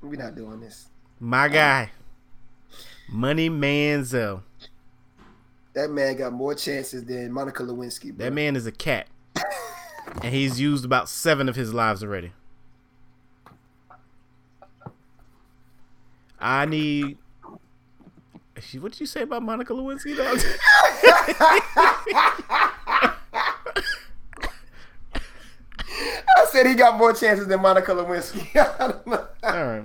[0.00, 0.86] We're not doing this.
[1.18, 1.90] My guy.
[3.08, 4.42] Money Manziel.
[5.74, 8.12] That man got more chances than Monica Lewinsky.
[8.14, 8.24] Bro.
[8.24, 9.08] That man is a cat.
[10.22, 12.32] and he's used about seven of his lives already.
[16.38, 17.16] I need.
[18.78, 20.38] What did you say about Monica Lewinsky, dog?
[26.36, 28.56] I said he got more chances than Monica Lewinsky.
[28.80, 29.26] I don't know.
[29.42, 29.84] All right.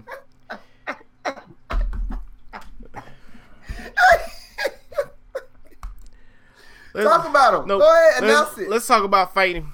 [6.94, 7.68] Let's- Talk about him.
[7.68, 8.70] Go ahead, Let's- announce it.
[8.70, 9.72] Let's talk about fighting.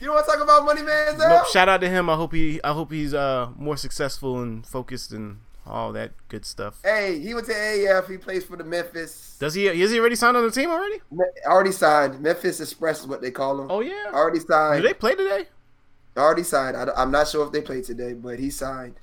[0.00, 1.18] You don't want to talk about Money Manziel?
[1.28, 1.46] Nope.
[1.48, 2.08] Shout out to him.
[2.08, 2.60] I hope he.
[2.62, 6.78] I hope he's uh more successful and focused and all that good stuff.
[6.84, 8.08] Hey, he went to AAF.
[8.08, 9.36] He plays for the Memphis.
[9.40, 9.66] Does he?
[9.66, 11.00] Is he already signed on the team already?
[11.10, 12.20] Me- Already signed.
[12.20, 13.66] Memphis Express is what they call him.
[13.68, 14.04] Oh yeah.
[14.12, 14.82] Already signed.
[14.82, 15.48] Do they play today?
[16.18, 16.76] Already signed.
[16.76, 18.96] I, am not sure if they play today, but he signed.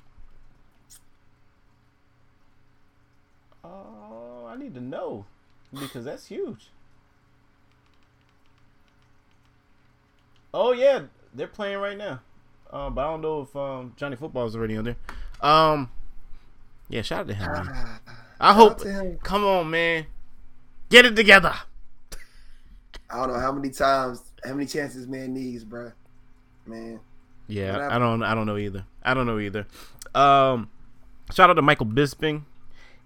[3.64, 5.24] Oh, I need to know
[5.72, 6.68] because that's huge.
[10.52, 11.02] Oh yeah,
[11.34, 12.20] they're playing right now.
[12.70, 14.96] Um, but I don't know if um Johnny Football is already on there.
[15.40, 15.90] Um,
[16.88, 17.50] yeah, shout out to him.
[17.50, 18.00] Man.
[18.40, 18.82] I hope.
[18.82, 19.18] him.
[19.22, 20.06] Come on, man,
[20.90, 21.54] get it together.
[23.08, 25.92] I don't know how many times, how many chances man needs, bruh.
[26.66, 27.00] Man,
[27.48, 28.22] Yeah, I don't.
[28.22, 28.84] I don't know either.
[29.02, 29.66] I don't know either.
[30.14, 30.70] Um,
[31.32, 32.42] shout out to Michael Bisping.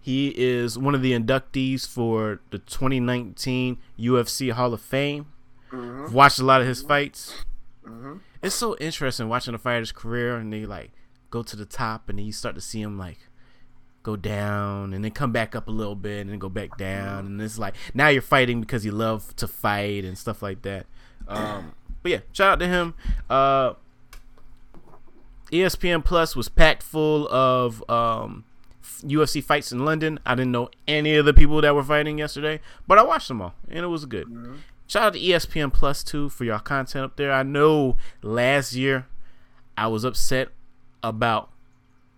[0.00, 5.26] He is one of the inductees for the 2019 UFC Hall of Fame.
[5.70, 6.14] Mm-hmm.
[6.14, 7.44] Watched a lot of his fights.
[7.84, 8.16] Mm-hmm.
[8.42, 10.92] It's so interesting watching a fighter's career, and they like
[11.30, 13.18] go to the top, and then you start to see him like
[14.02, 17.26] go down, and then come back up a little bit, and then go back down,
[17.26, 20.86] and it's like now you're fighting because you love to fight and stuff like that.
[21.28, 22.94] Um, but yeah, shout out to him.
[23.28, 23.74] Uh,
[25.52, 28.44] ESPN Plus was packed full of um,
[29.02, 30.18] UFC fights in London.
[30.24, 33.42] I didn't know any of the people that were fighting yesterday, but I watched them
[33.42, 34.26] all, and it was good.
[34.26, 34.56] Mm-hmm.
[34.86, 37.32] Shout out to ESPN Plus too for y'all content up there.
[37.32, 39.06] I know last year
[39.76, 40.48] I was upset
[41.02, 41.50] about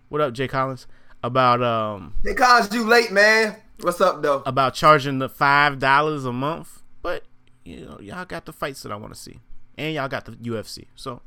[0.09, 0.87] what up, Jay Collins?
[1.23, 3.57] About um Jay Collins, you late, man.
[3.81, 4.41] What's up though?
[4.45, 7.23] About charging the five dollars a month, but
[7.63, 9.39] you know y'all got the fights that I want to see,
[9.77, 11.21] and y'all got the UFC, so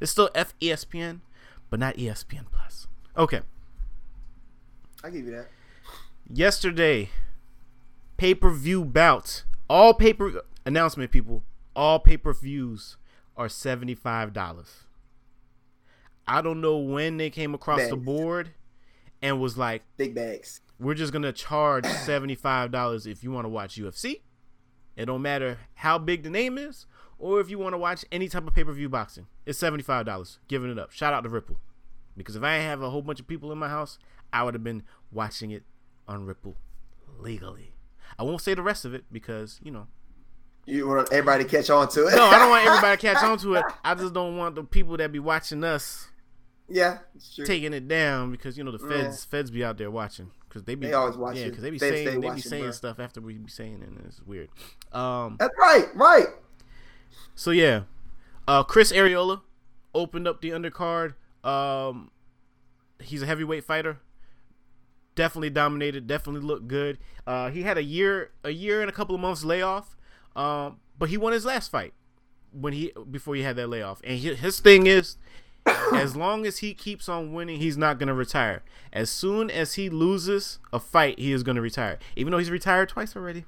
[0.00, 1.20] it's still FESPN,
[1.70, 2.86] but not ESPN Plus.
[3.16, 3.40] Okay.
[5.02, 5.48] I give you that.
[6.32, 7.10] Yesterday,
[8.16, 9.44] pay per view bout.
[9.68, 11.42] All paper announcement, people.
[11.76, 12.96] All pay per views
[13.36, 14.84] are seventy five dollars.
[16.26, 17.90] I don't know when they came across bags.
[17.90, 18.50] the board
[19.20, 20.60] and was like, big bags.
[20.80, 24.20] We're just gonna charge seventy five dollars if you want to watch UFC.
[24.96, 26.86] It don't matter how big the name is
[27.24, 29.82] or if you want to watch any type of pay per view boxing, it's seventy
[29.82, 30.38] five dollars.
[30.46, 30.92] Giving it up.
[30.92, 31.58] Shout out to Ripple,
[32.18, 33.98] because if I didn't have a whole bunch of people in my house,
[34.30, 35.62] I would have been watching it
[36.06, 36.54] on Ripple
[37.18, 37.72] legally.
[38.18, 39.86] I won't say the rest of it because you know.
[40.66, 42.14] You want everybody to catch on to it?
[42.14, 43.64] no, I don't want everybody to catch on to it.
[43.82, 46.08] I just don't want the people that be watching us.
[46.68, 46.98] Yeah,
[47.44, 49.30] taking it down because you know the feds yeah.
[49.30, 51.42] feds be out there watching because they be they always watching.
[51.42, 52.72] Yeah, because they be they saying they be saying bro.
[52.72, 54.50] stuff after we be saying it, and it's weird.
[54.92, 56.26] Um, That's right, right.
[57.34, 57.82] So yeah,
[58.46, 59.40] uh, Chris Arreola
[59.94, 61.14] opened up the undercard.
[61.44, 62.10] Um,
[63.00, 63.98] he's a heavyweight fighter.
[65.14, 66.06] Definitely dominated.
[66.06, 66.98] Definitely looked good.
[67.26, 69.96] Uh, he had a year, a year and a couple of months layoff.
[70.34, 71.94] Um, but he won his last fight
[72.52, 74.00] when he before he had that layoff.
[74.04, 75.16] And he, his thing is,
[75.94, 78.62] as long as he keeps on winning, he's not gonna retire.
[78.92, 81.98] As soon as he loses a fight, he is gonna retire.
[82.16, 83.44] Even though he's retired twice already.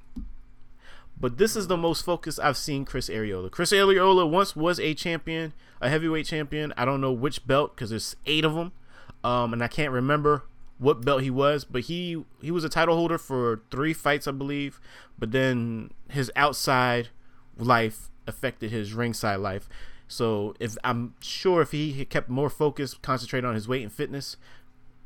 [1.18, 3.50] But this is the most focused I've seen Chris Arreola.
[3.50, 6.74] Chris Arreola once was a champion, a heavyweight champion.
[6.76, 8.72] I don't know which belt because there's eight of them,
[9.24, 10.44] um, and I can't remember
[10.78, 11.64] what belt he was.
[11.64, 14.78] But he he was a title holder for three fights, I believe.
[15.18, 17.08] But then his outside
[17.56, 19.68] life affected his ringside life.
[20.08, 24.36] So if I'm sure if he kept more focused, concentrated on his weight and fitness,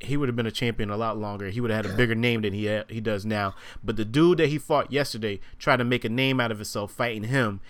[0.00, 1.50] he would have been a champion a lot longer.
[1.50, 3.54] He would have had a bigger name than he ha- he does now.
[3.84, 6.92] But the dude that he fought yesterday tried to make a name out of himself
[6.92, 7.60] fighting him,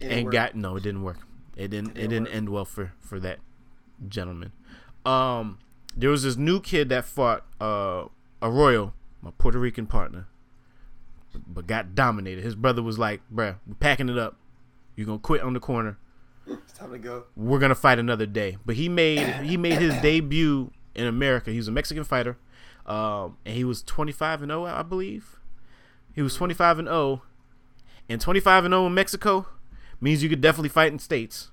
[0.00, 1.18] and got no, it didn't work.
[1.56, 1.90] It didn't.
[1.90, 3.38] It didn't, it didn't end well for for that
[4.08, 4.52] gentleman.
[5.04, 5.58] Um,
[5.96, 8.04] there was this new kid that fought uh
[8.40, 10.28] Arroyo, my Puerto Rican partner,
[11.46, 12.44] but got dominated.
[12.44, 14.36] His brother was like, "Bruh, we're packing it up.
[14.96, 15.98] You're gonna quit on the corner."
[16.46, 17.24] It's time to go.
[17.36, 18.58] We're gonna fight another day.
[18.64, 21.50] But he made he made his debut in America.
[21.50, 22.36] He was a Mexican fighter,
[22.86, 25.38] um, and he was 25 and 0, I believe.
[26.14, 27.22] He was 25 and 0,
[28.08, 29.46] and 25 and 0 in Mexico
[30.00, 31.50] means you could definitely fight in states.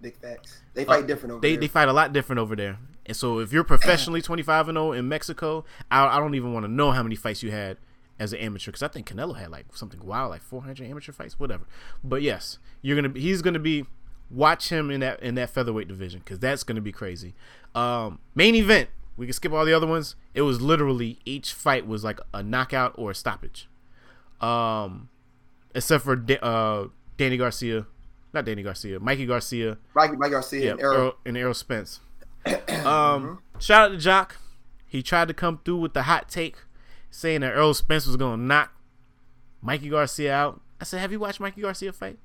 [0.00, 0.60] they, facts.
[0.74, 1.60] They fight uh, different over they, there.
[1.60, 2.78] They fight a lot different over there.
[3.06, 6.64] And so if you're professionally 25 and 0 in Mexico, I, I don't even want
[6.64, 7.78] to know how many fights you had
[8.18, 11.40] as an amateur because I think Canelo had like something wild, like 400 amateur fights,
[11.40, 11.64] whatever.
[12.04, 13.86] But yes, you're gonna he's gonna be
[14.32, 17.34] watch him in that in that featherweight division because that's gonna be crazy.
[17.74, 18.88] Um, main event.
[19.16, 20.16] We can skip all the other ones.
[20.34, 23.68] It was literally each fight was like a knockout or a stoppage.
[24.40, 25.10] Um,
[25.74, 26.86] except for uh,
[27.18, 27.86] Danny Garcia,
[28.32, 32.00] not Danny Garcia, Mikey Garcia, Mikey, Mike Garcia, yeah, and Errol, Errol and Errol Spence.
[32.46, 33.34] um, mm-hmm.
[33.58, 34.38] shout out to Jock.
[34.86, 36.56] He tried to come through with the hot take,
[37.10, 38.72] saying that Errol Spence was gonna knock
[39.60, 40.60] Mikey Garcia out.
[40.80, 42.18] I said, "Have you watched Mikey Garcia fight?"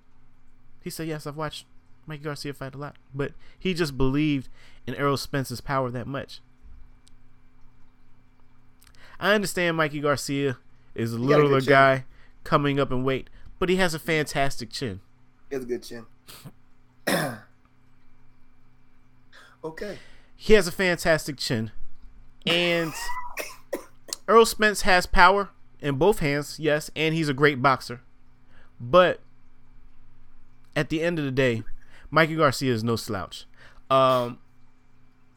[0.82, 1.66] He said, "Yes, I've watched
[2.08, 4.50] Mikey Garcia fight a lot, but he just believed
[4.88, 6.40] in Errol Spence's power that much.
[9.20, 10.58] I understand Mikey Garcia
[10.96, 12.06] is a littler guy
[12.44, 13.30] coming up in weight,
[13.60, 15.02] but he has a fantastic chin.
[15.50, 16.06] He has a good chin.
[19.64, 19.98] okay.
[20.36, 21.72] He has a fantastic chin.
[22.46, 22.94] And
[24.28, 25.50] Earl Spence has power
[25.82, 28.02] in both hands, yes, and he's a great boxer.
[28.80, 29.20] But
[30.76, 31.64] at the end of the day,
[32.12, 33.46] Mikey Garcia is no slouch.
[33.90, 34.40] Um,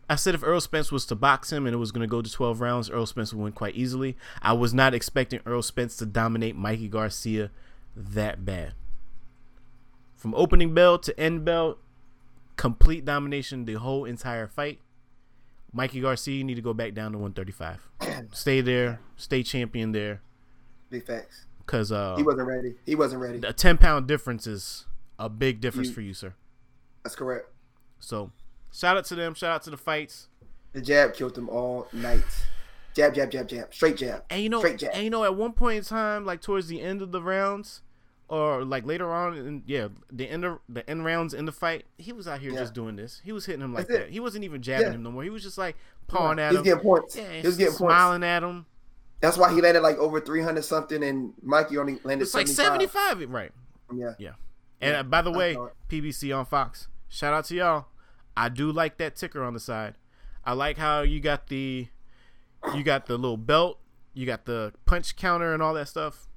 [0.09, 2.21] I said if Earl Spence was to box him and it was going to go
[2.23, 4.17] to 12 rounds, Earl Spence would win quite easily.
[4.43, 7.51] I was not expecting Earl Spence to dominate Mikey Garcia
[7.97, 8.75] that bad.
[10.17, 11.79] from opening bell to end bell,
[12.57, 14.81] complete domination the whole entire fight.
[15.73, 17.89] Mikey Garcia you need to go back down to 135.
[18.33, 20.21] stay there, stay champion there,
[20.91, 21.47] Big facts.
[21.65, 22.75] because uh, He wasn't ready.
[22.85, 23.41] He wasn't ready.
[23.47, 24.87] a 10 pound difference is
[25.19, 26.35] a big difference You- for you, sir.
[27.03, 27.47] That's correct.
[27.99, 28.31] So,
[28.73, 29.35] shout out to them.
[29.35, 30.29] Shout out to the fights.
[30.73, 32.23] The jab killed them all night.
[32.95, 33.73] Jab, jab, jab, jab.
[33.75, 34.25] Straight jab.
[34.31, 34.91] And you know, Straight jab.
[34.95, 37.83] and you know, at one point in time, like towards the end of the rounds,
[38.29, 41.85] or like later on, in, yeah, the end of the end rounds in the fight,
[41.99, 42.61] he was out here Yeah.
[42.61, 43.21] just doing this.
[43.25, 44.03] He was hitting him like That's it.
[44.07, 44.11] that.
[44.11, 44.93] He wasn't even jabbing Yeah.
[44.95, 45.23] him no more.
[45.23, 45.77] He was just like
[46.09, 46.75] pawing at He was him.
[46.75, 47.17] getting points.
[47.17, 47.79] Yeah, he was getting points.
[47.95, 48.67] smiling at him.
[49.21, 52.91] That's why he landed like over 300 something, and Mikey only landed It's like 75.
[53.19, 53.53] 75, right?
[53.95, 54.15] Yeah.
[54.19, 54.33] Yeah.
[54.81, 55.57] And uh, by the way.
[55.89, 56.87] PBC on Fox.
[57.11, 57.87] Shout out to y'all.
[58.37, 59.97] I do like that ticker on the side.
[60.45, 61.89] I like how you got the
[62.75, 63.79] you got the little belt,
[64.15, 66.29] you got the punch counter and all that stuff.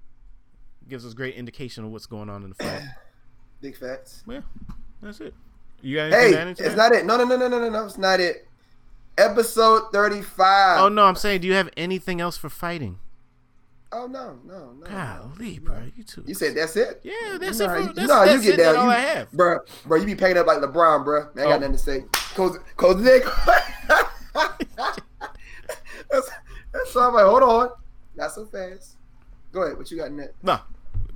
[0.89, 2.81] Gives us great indication of what's going on in the fight.
[3.61, 4.23] Big facts.
[4.27, 4.41] yeah,
[5.01, 5.33] that's it.
[5.81, 6.75] You got anything Hey, to it's that?
[6.75, 7.05] not it.
[7.05, 7.85] No, no, no, no, no, no, no.
[7.85, 8.47] It's not it.
[9.17, 10.79] Episode 35.
[10.81, 12.99] Oh no, I'm saying, do you have anything else for fighting?
[13.95, 14.85] Oh, no, no, no.
[14.85, 15.65] Golly, no.
[15.71, 16.23] bro, you too.
[16.25, 16.99] You said that's it?
[17.03, 18.73] Yeah, that's you it know, for- how you- that's- you know how you get that's
[18.73, 18.75] down.
[18.77, 19.31] all you, I have.
[19.31, 21.27] Bro, bro, you be paying up like LeBron, bro.
[21.35, 21.59] Man, I got Oh.
[21.59, 22.05] nothing to say.
[22.35, 23.23] Coach, Coach Nick.
[26.11, 26.29] that's,
[26.73, 27.69] that's why I'm like, hold on.
[28.15, 28.97] Not so fast.
[29.51, 29.77] Go ahead.
[29.77, 30.33] What you got in that?
[30.41, 30.59] No,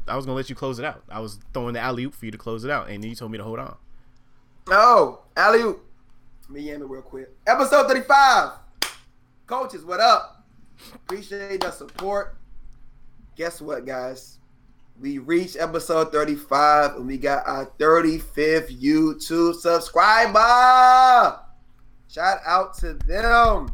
[0.08, 1.04] I was gonna let you close it out.
[1.10, 3.16] I was throwing the alley oop for you to close it out, and then you
[3.16, 3.76] told me to hold on.
[4.70, 5.84] Oh, alley oop.
[6.44, 7.30] Let me yam it real quick.
[7.46, 8.52] Episode 35.
[9.48, 10.46] Coaches, what up?
[10.96, 12.36] Appreciate the support.
[13.38, 14.40] Guess what, guys?
[15.00, 21.40] We reached episode 35 and we got our 35th YouTube subscriber.
[22.10, 23.70] Shout out to them.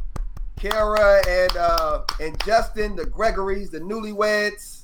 [0.58, 4.82] Kara and uh and Justin, the Gregories, the newlyweds.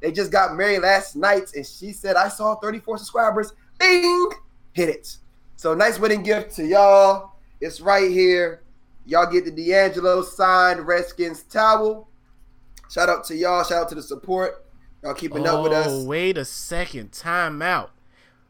[0.00, 3.52] They just got married last night, and she said, I saw 34 subscribers.
[3.78, 4.30] Bing!
[4.72, 5.18] Hit it.
[5.56, 7.32] So nice wedding gift to y'all.
[7.60, 8.62] It's right here.
[9.04, 12.08] Y'all get the D'Angelo signed Redskins towel.
[12.92, 13.64] Shout out to y'all.
[13.64, 14.66] Shout out to the support.
[15.02, 15.86] Y'all keeping up with us.
[15.88, 17.12] Oh, wait a second.
[17.12, 17.90] Time out.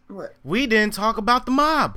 [0.08, 0.34] What?
[0.42, 1.96] We didn't talk about the mob.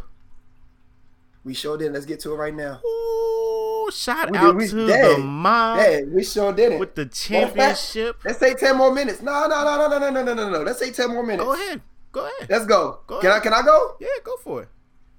[1.44, 1.92] We sure did.
[1.94, 2.82] Let's get to it right now.
[2.86, 6.80] Ooh, shout We out we- to dang, the mob Hey, we sure did it.
[6.80, 8.18] with the championship.
[8.24, 9.22] Let's say 10 more minutes.
[9.22, 10.62] No, no, no, no, no, no, no, no, no.
[10.62, 11.44] Let's say 10 more minutes.
[11.44, 11.82] Go ahead.
[12.12, 12.50] Go ahead.
[12.50, 13.00] Let's go.
[13.08, 13.42] Go can ahead.
[13.42, 13.98] I can I go?
[14.00, 14.70] Yeah, go for it.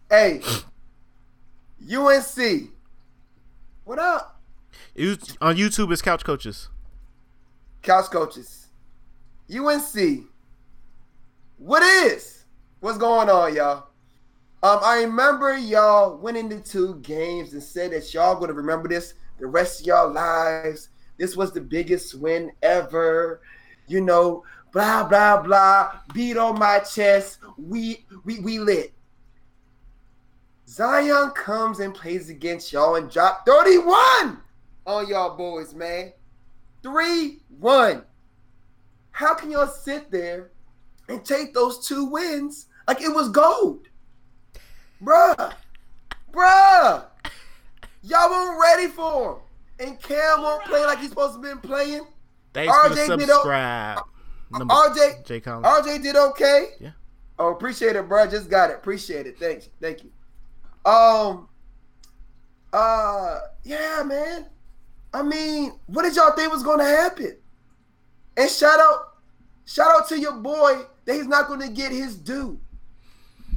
[0.09, 0.41] Hey.
[1.93, 2.71] UNC.
[3.85, 4.41] What up?
[4.95, 6.69] You, on YouTube, it's Couch Coaches.
[7.87, 8.67] Couch coaches.
[9.49, 10.25] UNC.
[11.59, 12.45] What is?
[12.81, 13.87] What's going on, y'all?
[14.65, 19.15] Um, I remember y'all winning the two games and said that y'all gonna remember this
[19.39, 20.89] the rest of y'all lives.
[21.17, 23.41] This was the biggest win ever.
[23.87, 26.01] You know, blah blah blah.
[26.13, 27.39] Beat on my chest.
[27.57, 28.93] We we we lit.
[30.69, 34.41] Zion comes and plays against y'all and drop 31
[34.87, 36.13] on y'all boys, man.
[36.87, 38.03] 3 1.
[39.11, 40.53] How can y'all sit there
[41.09, 43.89] and take those two wins like it was gold?
[45.03, 45.53] Bruh.
[46.33, 47.05] Bruh.
[48.05, 49.39] Y'all weren't ready for him.
[49.89, 52.07] And Cam won't play like he's supposed to been playing.
[52.55, 54.03] Thanks for the RJ did o-
[54.53, 55.67] RJ Jay Collins.
[55.67, 56.69] RJ did okay.
[56.79, 56.93] Yeah.
[57.37, 58.29] Oh, appreciate it, bro.
[58.29, 58.77] Just got it.
[58.77, 59.39] Appreciate it.
[59.41, 59.69] Thanks.
[59.81, 60.11] Thank you.
[60.91, 61.49] Um.
[62.73, 63.41] Uh.
[63.65, 64.47] Yeah, man.
[65.13, 67.37] I mean, what did y'all think was going to happen?
[68.37, 69.15] And shout out,
[69.65, 72.61] shout out to your boy that he's not going to get his due.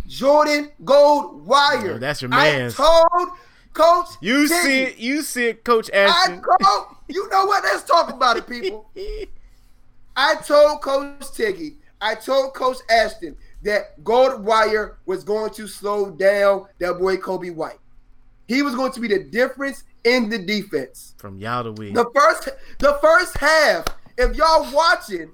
[0.07, 1.95] Jordan Goldwire.
[1.95, 2.67] Oh, that's your man.
[2.67, 3.29] I told
[3.73, 4.07] Coach.
[4.21, 4.97] You Tiggy, see it.
[4.97, 6.41] You see it, Coach I Ashton.
[6.41, 6.85] told.
[7.07, 7.63] You know what?
[7.63, 8.89] Let's talk about it, people.
[10.15, 16.65] I told Coach Tiggy, I told Coach Ashton that Goldwire was going to slow down
[16.79, 17.79] that boy Coby White.
[18.47, 21.15] He was going to be the difference in the defense.
[21.17, 21.91] From y'all to we.
[21.91, 23.85] The first the first half,
[24.17, 25.31] if y'all watching,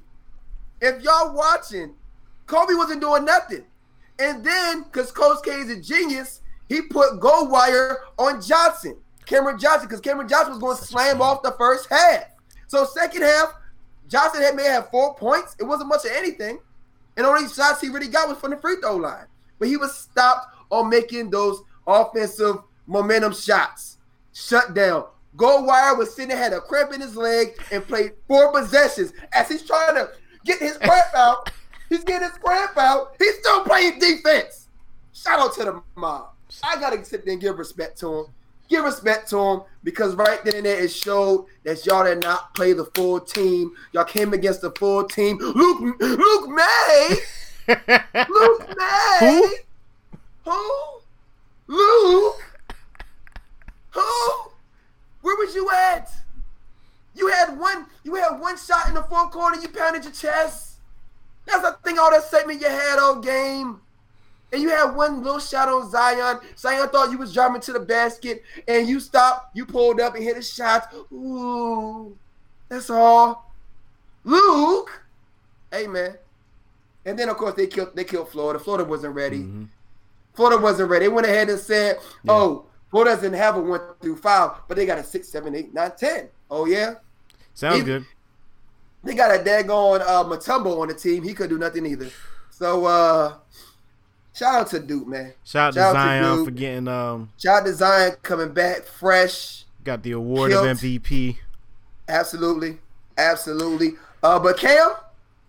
[0.82, 1.94] if y'all watching,
[2.48, 3.64] Coby wasn't doing nothing.
[4.20, 9.88] And then, because Coach K is a genius, he put Goldwire on Johnson, Cameron Johnson,
[9.88, 12.24] because Cameron Johnson was going to slam off the first half.
[12.68, 13.54] So second half,
[14.08, 15.56] Johnson had may have four points.
[15.60, 16.60] It wasn't much of anything.
[17.18, 19.26] And only shots he really got was from the free throw line.
[19.60, 22.58] But he was stopped on making those offensive
[22.88, 23.95] momentum shots.
[24.36, 25.06] Shut down.
[25.38, 29.14] Goldwire was sitting there, had a cramp in his leg, and played four possessions.
[29.32, 30.12] As he's trying to
[30.46, 31.50] get his cramp out,
[31.88, 33.16] he's getting his cramp out.
[33.18, 34.68] He's still playing defense.
[35.14, 36.32] Shout out to the mob.
[36.64, 38.26] I gotta sit there and give respect to him.
[38.70, 42.54] Give respect to him because right then and there it showed that y'all did not
[42.56, 43.72] play the full team.
[43.94, 45.38] Y'all came against the full team.
[45.38, 47.18] Luke Luke Maye
[48.30, 49.42] Luke Maye.
[50.44, 50.52] Who?
[50.52, 51.02] Who?
[51.68, 52.45] Luke.
[53.96, 54.52] Who?
[55.22, 56.12] Where was you at?
[57.16, 57.88] You had one.
[58.04, 59.60] You had one shot in the fourth quarter.
[59.60, 60.74] You pounded your chest.
[61.46, 61.98] That's the thing.
[61.98, 63.80] All that excitement you had all game.
[64.52, 66.40] And you had one little shot on Zion.
[66.58, 69.56] Zion thought you was driving to the basket, and you stopped.
[69.56, 70.94] You pulled up and hit a shot.
[71.12, 72.16] Ooh,
[72.70, 73.52] that's all.
[74.24, 75.02] Luke,
[75.72, 76.18] hey man.
[77.06, 77.96] And then of course they killed.
[77.96, 78.60] They killed Florida.
[78.60, 79.40] Florida wasn't ready.
[79.40, 79.68] Mhm.
[80.34, 81.06] Florida wasn't ready.
[81.06, 82.32] They went ahead and said, Yeah.
[82.34, 85.74] "Oh, Florida doesn't have a one through five, but they got a six, seven, eight,
[85.74, 86.30] nine, ten.
[86.50, 86.96] Oh yeah,
[87.54, 88.06] Sounds He- good.
[89.04, 91.24] they got a daggone uh, Mutombo on the team.
[91.24, 92.10] He could do nothing either.
[92.52, 93.34] So uh,
[94.34, 95.34] shout out to Duke, man.
[95.44, 98.54] Shout out to Shout out to Zion for getting um Shout out to Zion coming
[98.54, 99.66] back fresh.
[99.84, 100.68] got the award Killed.
[100.68, 101.38] of MVP.
[102.08, 102.78] Absolutely,
[103.18, 103.94] absolutely.
[104.24, 104.92] Uh, but Cam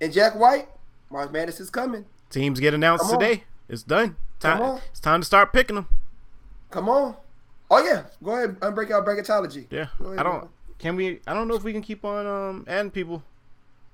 [0.01, 0.69] and Jack White,
[1.11, 2.07] March Madness is coming.
[2.31, 3.45] Teams get announced today.
[3.69, 4.17] It's done.
[4.41, 4.81] Time.
[4.91, 5.89] It's time to start picking them.
[6.71, 7.17] Come on.
[7.71, 9.67] Oh yeah, go ahead and break out bracketology.
[9.71, 9.89] Yeah.
[10.01, 10.49] Ahead, I don't.
[10.79, 11.21] Can we?
[11.27, 13.23] I don't know if we can keep on um adding people.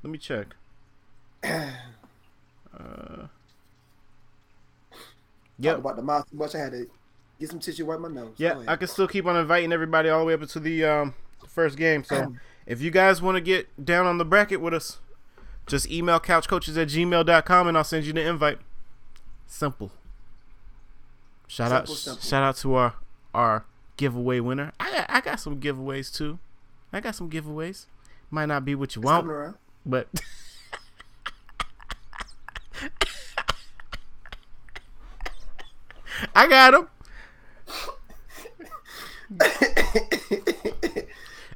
[0.03, 0.49] Let me check.
[2.75, 3.27] Uh.
[5.63, 6.55] Talk about the mouth too much.
[6.55, 6.87] I had to
[7.39, 8.35] get some tissue wipe my nose.
[8.39, 11.15] Yeah, I can still keep on inviting everybody all the way up to the um
[11.47, 12.03] first game.
[12.03, 12.35] So
[12.67, 14.99] if you guys want to get down on the bracket with us,
[15.67, 18.59] just email couchcoaches at gmail.com and I'll send you the invite.
[19.47, 19.93] Simple.
[21.47, 22.23] Shout out Simple, simple.
[22.23, 22.95] shout out to our
[23.35, 23.65] our
[23.97, 24.73] giveaway winner.
[24.81, 26.39] I got I got some giveaways too.
[26.93, 27.87] I got some giveaways.
[28.31, 30.09] Might not be what you It's want, but
[36.35, 36.89] I got them.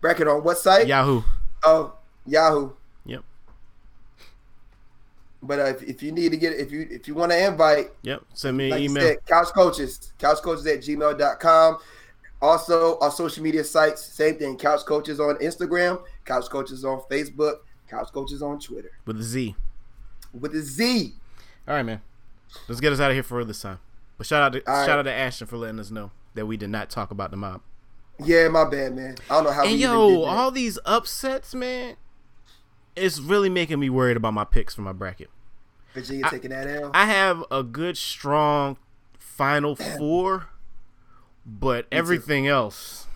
[0.01, 0.87] Bracket on what site?
[0.87, 1.23] Yahoo.
[1.65, 1.95] Oh,
[2.27, 2.73] Yahoo.
[5.47, 7.91] But uh, if, if you need to get if you if you want to invite,
[8.03, 8.23] Yep.
[8.35, 9.03] Send me an like email.
[9.03, 11.79] said, couch coaches, couch coaches at gmail.com.
[12.43, 14.57] Also, our social media sites, same thing.
[14.59, 17.57] Couch coaches on Instagram, couch coaches on Facebook,
[17.89, 19.57] couch coaches on Twitter with a Z.
[20.39, 21.15] with a Z.
[21.67, 22.03] All right, man.
[22.69, 23.79] Let's get us out of here for this time.
[24.19, 24.87] But shout out to All right.
[24.87, 27.37] shout out to Ashton for letting us know that we did not talk about the
[27.37, 27.61] mob.
[28.23, 29.17] Yeah, my bad, man.
[29.31, 29.63] I don't know how.
[29.63, 31.97] And we even yo, all these upsets, man,
[32.95, 35.29] it's really making me worried about my picks for my bracket.
[35.97, 36.91] Virginia taking that L.
[36.95, 38.77] I have a good, strong
[39.19, 40.47] Final Four,
[41.45, 43.07] but everything else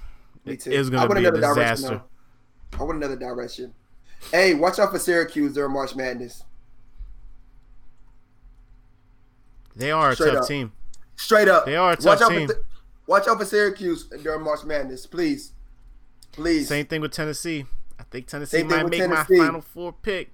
[0.44, 0.70] Me too.
[0.70, 2.02] is I going to be a another direction, disaster.
[2.78, 3.74] I want another direction.
[4.32, 6.44] Hey, watch out for Syracuse during March Madness.
[9.76, 10.48] They are a Straight tough up.
[10.48, 10.72] team.
[11.16, 11.66] Straight up.
[11.66, 12.48] They are a tough watch out team.
[12.48, 12.64] For,
[13.06, 15.52] watch out for Syracuse during March Madness, please.
[16.32, 16.68] Please.
[16.68, 17.64] Same thing with Tennessee.
[17.98, 19.38] I think Tennessee Same might make Tennessee.
[19.38, 20.30] my Final Four pick.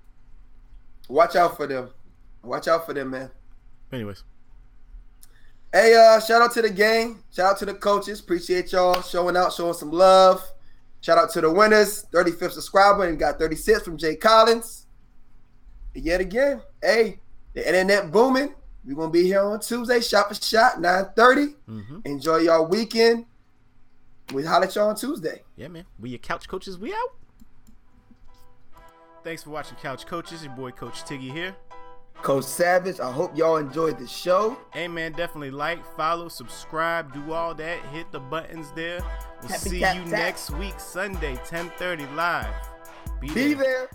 [1.09, 1.91] Watch out for them.
[2.43, 3.31] Watch out for them, man.
[3.93, 4.23] Anyways,
[5.73, 7.23] Hey, uh, shout out to the gang.
[7.35, 8.21] Shout out to the coaches.
[8.21, 10.43] Appreciate y'all showing out, showing some love.
[11.03, 12.07] Shout out to the winners.
[12.13, 14.87] 35th subscriber and got 36 from Jay Collins.
[15.95, 17.21] And yet again, hey,
[17.53, 18.55] the internet booming.
[18.85, 21.55] We're gonna be here on Tuesday, shot for shot, 9:30.
[21.67, 23.27] hmm Enjoy y'all weekend.
[24.33, 25.43] We holler at y'all on Tuesday.
[25.57, 25.85] yeah, man.
[25.99, 26.79] We your couch coaches.
[26.79, 27.17] We out.
[29.25, 30.45] Thanks for watching Couch Coaches.
[30.45, 31.57] Your boy Coach Tiggy here.
[32.23, 34.57] Coach Savage, I hope y'all enjoyed the show.
[34.73, 37.81] Hey man, definitely like, follow, subscribe, do all that.
[37.93, 39.01] Hit the buttons there.
[39.43, 40.11] We'll Happy see tap you tap.
[40.11, 42.53] next week, Sunday, 10:30 live.
[43.21, 43.57] Be, Be there.
[43.57, 43.91] there.